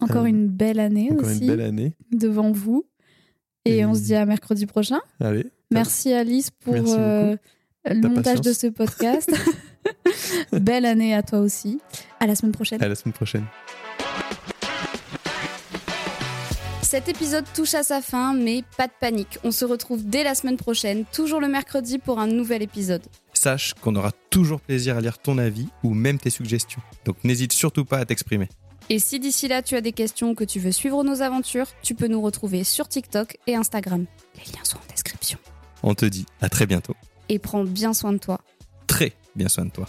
Encore 0.00 0.22
Euh, 0.24 0.26
une 0.26 0.48
belle 0.48 0.80
année 0.80 1.08
encore 1.12 1.28
aussi 1.28 1.40
une 1.42 1.46
belle 1.46 1.60
année. 1.60 1.96
devant 2.12 2.50
vous. 2.52 2.84
Et 3.64 3.78
Et- 3.78 3.84
on 3.84 3.94
se 3.94 4.00
dit 4.00 4.14
à 4.16 4.26
mercredi 4.26 4.66
prochain. 4.66 4.98
Allez. 5.20 5.46
Merci 5.70 6.12
Alice 6.12 6.50
pour 6.50 6.74
Merci 6.74 6.94
euh, 6.98 7.36
le 7.88 8.00
Ta 8.00 8.08
montage 8.08 8.40
de 8.40 8.52
ce 8.52 8.66
podcast. 8.66 9.32
belle 10.52 10.84
année 10.84 11.14
à 11.14 11.22
toi 11.22 11.38
aussi. 11.40 11.80
À 12.20 12.26
la 12.26 12.34
semaine 12.34 12.52
prochaine. 12.52 12.82
À 12.82 12.88
la 12.88 12.94
semaine 12.96 13.14
prochaine. 13.14 13.44
Cet 16.86 17.08
épisode 17.08 17.44
touche 17.52 17.74
à 17.74 17.82
sa 17.82 18.00
fin, 18.00 18.32
mais 18.32 18.62
pas 18.76 18.86
de 18.86 18.92
panique. 19.00 19.40
On 19.42 19.50
se 19.50 19.64
retrouve 19.64 20.08
dès 20.08 20.22
la 20.22 20.36
semaine 20.36 20.56
prochaine, 20.56 21.04
toujours 21.12 21.40
le 21.40 21.48
mercredi 21.48 21.98
pour 21.98 22.20
un 22.20 22.28
nouvel 22.28 22.62
épisode. 22.62 23.02
Sache 23.34 23.74
qu'on 23.74 23.96
aura 23.96 24.12
toujours 24.30 24.60
plaisir 24.60 24.96
à 24.96 25.00
lire 25.00 25.18
ton 25.18 25.36
avis 25.38 25.66
ou 25.82 25.94
même 25.94 26.20
tes 26.20 26.30
suggestions. 26.30 26.80
Donc 27.04 27.16
n'hésite 27.24 27.52
surtout 27.52 27.84
pas 27.84 27.98
à 27.98 28.04
t'exprimer. 28.04 28.48
Et 28.88 29.00
si 29.00 29.18
d'ici 29.18 29.48
là 29.48 29.62
tu 29.62 29.74
as 29.74 29.80
des 29.80 29.90
questions 29.90 30.30
ou 30.30 30.34
que 30.36 30.44
tu 30.44 30.60
veux 30.60 30.70
suivre 30.70 31.02
nos 31.02 31.22
aventures, 31.22 31.66
tu 31.82 31.96
peux 31.96 32.06
nous 32.06 32.22
retrouver 32.22 32.62
sur 32.62 32.86
TikTok 32.86 33.36
et 33.48 33.56
Instagram. 33.56 34.06
Les 34.36 34.52
liens 34.52 34.62
sont 34.62 34.78
en 34.78 34.86
description. 34.88 35.40
On 35.82 35.96
te 35.96 36.06
dit 36.06 36.26
à 36.40 36.48
très 36.48 36.66
bientôt. 36.66 36.94
Et 37.28 37.40
prends 37.40 37.64
bien 37.64 37.94
soin 37.94 38.12
de 38.12 38.18
toi. 38.18 38.40
Très 38.86 39.12
bien 39.34 39.48
soin 39.48 39.64
de 39.64 39.70
toi. 39.70 39.88